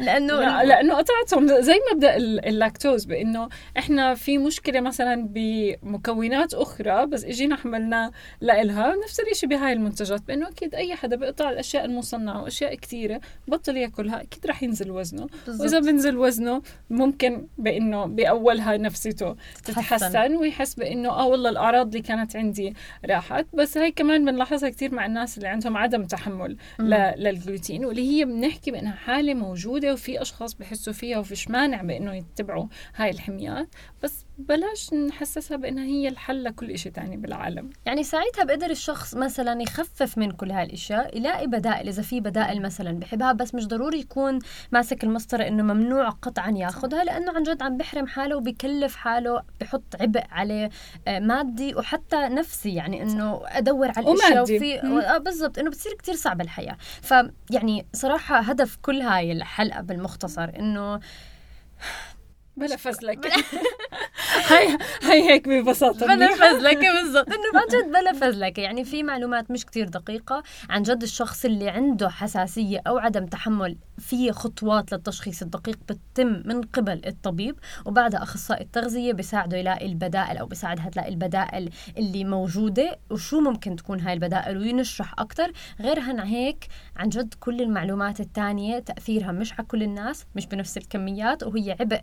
لأنه 0.06 0.40
لا 0.40 0.64
لأنه 0.64 0.94
قطعتهم. 0.94 1.60
زي 1.60 1.74
مبدا 1.92 2.16
اللاكتوز 2.16 3.04
بإنه 3.04 3.48
إحنا 3.78 4.14
في 4.14 4.38
مشكلة 4.38 4.80
مثلا 4.80 5.28
بمكونات 5.30 6.54
أخرى 6.54 7.06
بس 7.06 7.24
إجينا 7.24 7.56
حملنا 7.56 8.10
لإلها 8.40 8.94
نفس 9.04 9.20
الشيء 9.20 9.48
بهاي 9.48 9.72
المنتجات 9.72 10.22
بإنه 10.22 10.48
أكيد 10.48 10.74
أي 10.74 10.94
حدا 10.94 11.16
بيقطع 11.16 11.50
الأشياء 11.50 11.84
المصنعة 11.84 12.42
وأشياء 12.42 12.74
كثيره 12.74 13.20
بطل 13.48 13.76
يأكلها 13.76 14.22
أكيد 14.22 14.46
رح 14.46 14.62
ينزل 14.62 14.90
وزنه. 14.90 15.26
بالزبط. 15.46 15.60
وإذا 15.60 15.78
بنزل 15.78 16.16
وزنه 16.16 16.62
ممكن 16.90 17.46
بإنه 17.58 18.06
بأولها 18.06 18.76
نفسيته 18.76 19.36
تتحسن 19.64 20.36
ويحس 20.36 20.74
بإنه 20.74 21.08
آه 21.08 21.26
والله 21.26 21.50
الأعراض 21.50 21.86
اللي 21.86 22.00
كانت 22.00 22.36
عندي 22.36 22.74
راحت. 23.10 23.46
بس 23.54 23.78
هي 23.78 23.90
كمان 23.90 24.24
بنلاحظها 24.24 24.68
كثير 24.68 24.94
مع 24.94 25.06
الناس 25.06 25.36
اللي 25.36 25.48
عندهم 25.48 25.76
عدم 25.76 26.04
تحمل 26.04 26.56
للجلوتين. 27.16 27.75
واللي 27.84 28.10
هي 28.10 28.24
بنحكي 28.24 28.70
بأنها 28.70 28.96
حالة 28.96 29.34
موجودة 29.34 29.92
وفي 29.92 30.22
أشخاص 30.22 30.54
بحسوا 30.54 30.92
فيها 30.92 31.18
وفيش 31.18 31.50
مانع 31.50 31.82
بأنه 31.82 32.14
يتبعوا 32.14 32.66
هاي 32.96 33.10
الحميات. 33.10 33.68
بس 34.02 34.25
بلاش 34.38 34.94
نحسسها 34.94 35.56
بإنها 35.56 35.84
هي 35.84 36.08
الحل 36.08 36.44
لكل 36.44 36.78
شيء 36.78 36.92
تاني 36.92 37.16
بالعالم. 37.16 37.70
يعني 37.86 38.02
ساعتها 38.02 38.44
بقدر 38.44 38.70
الشخص 38.70 39.14
مثلا 39.14 39.62
يخفف 39.62 40.18
من 40.18 40.30
كل 40.30 40.50
هاي 40.50 40.64
الاشياء 40.64 41.16
يلاقي 41.16 41.46
بدائل 41.46 41.88
إذا 41.88 42.02
في 42.02 42.20
بدائل 42.20 42.62
مثلا 42.62 42.98
بحبها 42.98 43.32
بس 43.32 43.54
مش 43.54 43.66
ضروري 43.66 43.98
يكون 43.98 44.38
ماسك 44.72 45.04
المسطره 45.04 45.48
إنه 45.48 45.62
ممنوع 45.62 46.08
قطعا 46.08 46.50
ياخذها 46.50 47.04
لأنه 47.04 47.32
عن 47.32 47.42
جد 47.42 47.62
عم 47.62 47.76
بحرم 47.76 48.06
حاله 48.06 48.36
وبكلف 48.36 48.96
حاله 48.96 49.42
بحط 49.60 49.96
عبء 50.00 50.24
عليه 50.30 50.70
آه، 51.08 51.18
مادي 51.18 51.74
وحتى 51.74 52.16
نفسي 52.16 52.74
يعني 52.74 53.02
إنه 53.02 53.40
أدور 53.46 53.92
على 53.96 54.12
الإشياء 54.12 54.42
وفي 54.42 54.80
آه، 54.80 55.18
بالضبط 55.18 55.58
إنه 55.58 55.70
بتصير 55.70 55.92
كتير 55.92 56.14
صعبة 56.14 56.44
الحياة. 56.44 56.76
فيعني 57.02 57.86
صراحة 57.92 58.38
هدف 58.38 58.76
كل 58.82 59.00
هاي 59.00 59.32
الحلقة 59.32 59.80
بالمختصر 59.80 60.50
إنه 60.58 61.00
بلا 62.56 62.76
فزلكة. 62.76 63.30
هاي 64.50 64.78
هاي 65.02 65.30
هيك 65.30 65.48
ببساطة. 65.48 66.06
بلا 66.06 66.28
فزلكة 66.34 67.02
بالضبط. 67.02 67.28
إنه 67.28 67.60
عن 67.60 67.66
جد 67.70 67.92
بلا 67.92 68.12
فزلكة. 68.12 68.60
يعني 68.60 68.84
في 68.84 69.02
معلومات 69.02 69.50
مش 69.50 69.66
كتير 69.66 69.88
دقيقة 69.88 70.42
عن 70.70 70.82
جد 70.82 71.02
الشخص 71.02 71.44
اللي 71.44 71.68
عنده 71.68 72.08
حساسية 72.08 72.82
أو 72.86 72.98
عدم 72.98 73.26
تحمل 73.26 73.76
في 73.98 74.32
خطوات 74.32 74.92
للتشخيص 74.92 75.42
الدقيق 75.42 75.78
بتتم 75.88 76.42
من 76.44 76.62
قبل 76.62 77.00
الطبيب 77.06 77.56
وبعدها 77.84 78.22
أخصائي 78.22 78.64
التغذية 78.64 79.12
بيساعده 79.12 79.56
يلاقي 79.56 79.86
البدائل 79.86 80.36
أو 80.36 80.46
بيساعدها 80.46 80.88
تلاقي 80.88 81.08
البدائل 81.08 81.70
اللي 81.98 82.24
موجودة 82.24 82.98
وشو 83.10 83.40
ممكن 83.40 83.76
تكون 83.76 84.00
هاي 84.00 84.12
البدائل 84.12 84.58
وينشرح 84.58 85.14
أكثر 85.18 85.52
غير 85.80 86.00
عن 86.00 86.20
هيك 86.20 86.66
عن 86.96 87.08
جد 87.08 87.34
كل 87.40 87.60
المعلومات 87.60 88.20
الثانية 88.20 88.78
تأثيرها 88.78 89.32
مش 89.32 89.52
على 89.52 89.66
كل 89.66 89.82
الناس 89.82 90.24
مش 90.36 90.46
بنفس 90.46 90.76
الكميات 90.76 91.42
وهي 91.42 91.76
عبء 91.80 92.00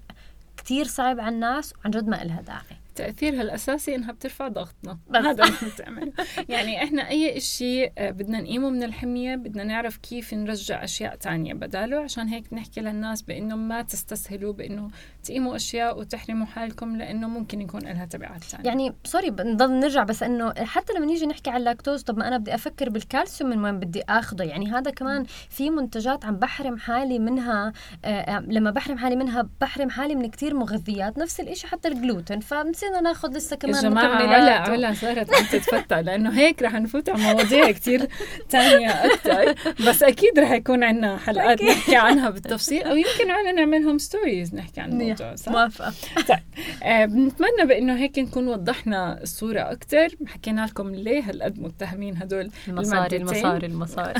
كتير 0.57 0.85
صعب 0.87 1.19
على 1.19 1.35
الناس 1.35 1.73
وعن 1.77 1.91
جد 1.91 2.07
ما 2.07 2.21
إلها 2.21 2.41
داعي. 2.41 2.82
تأثيرها 2.95 3.41
الأساسي 3.41 3.95
إنها 3.95 4.11
بترفع 4.11 4.47
ضغطنا. 4.47 4.99
هذا 5.15 5.43
اللي 5.43 5.73
بتعمل 5.75 6.13
يعني 6.49 6.83
إحنا 6.83 7.09
أي 7.09 7.39
شيء 7.39 7.91
آه، 7.97 8.11
بدنا 8.11 8.41
نقيمه 8.41 8.69
من 8.69 8.83
الحمية 8.83 9.35
بدنا 9.35 9.63
نعرف 9.63 9.97
كيف 9.97 10.33
نرجع 10.33 10.83
أشياء 10.83 11.15
تانية 11.15 11.53
بداله. 11.53 11.99
عشان 11.99 12.27
هيك 12.27 12.51
بنحكي 12.51 12.81
للناس 12.81 13.21
بإنه 13.21 13.55
ما 13.55 13.81
تستسهلوا 13.81 14.53
بإنه 14.53 14.89
تقيموا 15.23 15.55
أشياء 15.55 15.99
وتحرموا 15.99 16.45
حالكم 16.45 16.97
لأنه 16.97 17.27
ممكن 17.27 17.61
يكون 17.61 17.81
لها 17.81 18.05
تبعات 18.05 18.43
ثانية 18.43 18.65
يعني 18.65 18.93
sorry 19.03 19.29
بنضل 19.29 19.71
نرجع 19.79 20.03
بس 20.03 20.23
إنه 20.23 20.53
حتى 20.53 20.93
لما 20.93 21.05
نيجي 21.05 21.25
نحكي 21.25 21.49
على 21.49 21.59
اللاكتوز 21.59 22.03
طب 22.03 22.17
ما 22.17 22.27
أنا 22.27 22.37
بدي 22.37 22.55
أفكر 22.55 22.89
بالكالسيوم 22.89 23.49
من 23.49 23.63
وين 23.63 23.79
بدي 23.79 24.03
آخذه 24.09 24.43
يعني 24.43 24.71
هذا 24.71 24.91
كمان 24.91 25.25
في 25.49 25.69
منتجات 25.69 26.25
عم 26.25 26.35
بحرم 26.35 26.77
حالي 26.77 27.19
منها 27.19 27.73
آه, 28.05 28.07
آه، 28.07 28.39
لما 28.39 28.71
بحرم 28.71 28.97
حالي 28.97 29.15
منها 29.15 29.49
بحرم 29.61 29.89
حالي 29.89 30.15
من 30.15 30.29
كتير 30.29 30.53
مغذيات 30.53 31.17
نفس 31.17 31.39
الشيء 31.39 31.69
حتى 31.69 31.87
الجلوتين. 31.87 32.39
فنسينا 32.83 33.01
ناخذ 33.01 33.37
لسه 33.37 33.55
كمان 33.55 33.75
يا 33.75 33.81
جماعة 33.81 34.15
علا 34.15 34.51
علا 34.51 34.93
صارت 34.93 35.33
عم 35.33 35.45
تتفتح 35.45 35.97
لأنه 35.97 36.39
هيك 36.39 36.61
رح 36.61 36.73
نفوت 36.73 37.09
على 37.09 37.23
مواضيع 37.23 37.71
كتير 37.71 38.07
تانية 38.49 38.89
أكثر 38.89 39.55
بس 39.87 40.03
أكيد 40.03 40.39
رح 40.39 40.51
يكون 40.51 40.83
عندنا 40.83 41.17
حلقات 41.17 41.63
نحكي 41.63 41.95
عنها 41.95 42.29
بالتفصيل 42.29 42.83
أو 42.83 42.95
يمكن 42.95 43.31
عنا 43.31 43.51
نعملهم 43.51 43.97
ستوريز 43.97 44.55
نحكي 44.55 44.81
عن 44.81 45.01
الموضوع 45.01 45.35
صح؟ 45.35 45.51
موافقة. 45.51 45.93
طيب 46.27 46.39
آه 46.83 47.05
بنتمنى 47.05 47.65
بإنه 47.67 47.95
هيك 47.95 48.19
نكون 48.19 48.47
وضحنا 48.47 49.21
الصورة 49.21 49.59
أكثر 49.59 50.07
حكينا 50.27 50.65
لكم 50.65 50.89
ليه 50.89 51.29
هالقد 51.29 51.59
متهمين 51.59 52.17
هدول 52.17 52.49
المصاري 52.67 53.17
المصاري 53.17 53.67
المصاري. 53.67 54.13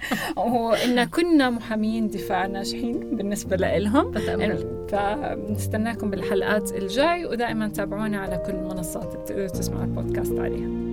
وإن 0.36 1.04
كنا 1.04 1.50
محامين 1.50 2.08
دفاع 2.08 2.46
ناجحين 2.46 3.16
بالنسبة 3.16 3.56
لهم 3.56 4.12
فبنستناكم 4.90 6.10
بالحلقات 6.10 6.72
الجاي 6.72 7.26
ودائما 7.26 7.68
تابعونا 7.68 7.99
على 8.00 8.42
كل 8.46 8.52
المنصات 8.52 9.14
اللي 9.14 9.24
بتقدروا 9.24 9.48
تسمعوا 9.48 9.84
البودكاست 9.84 10.32
عليها. 10.38 10.89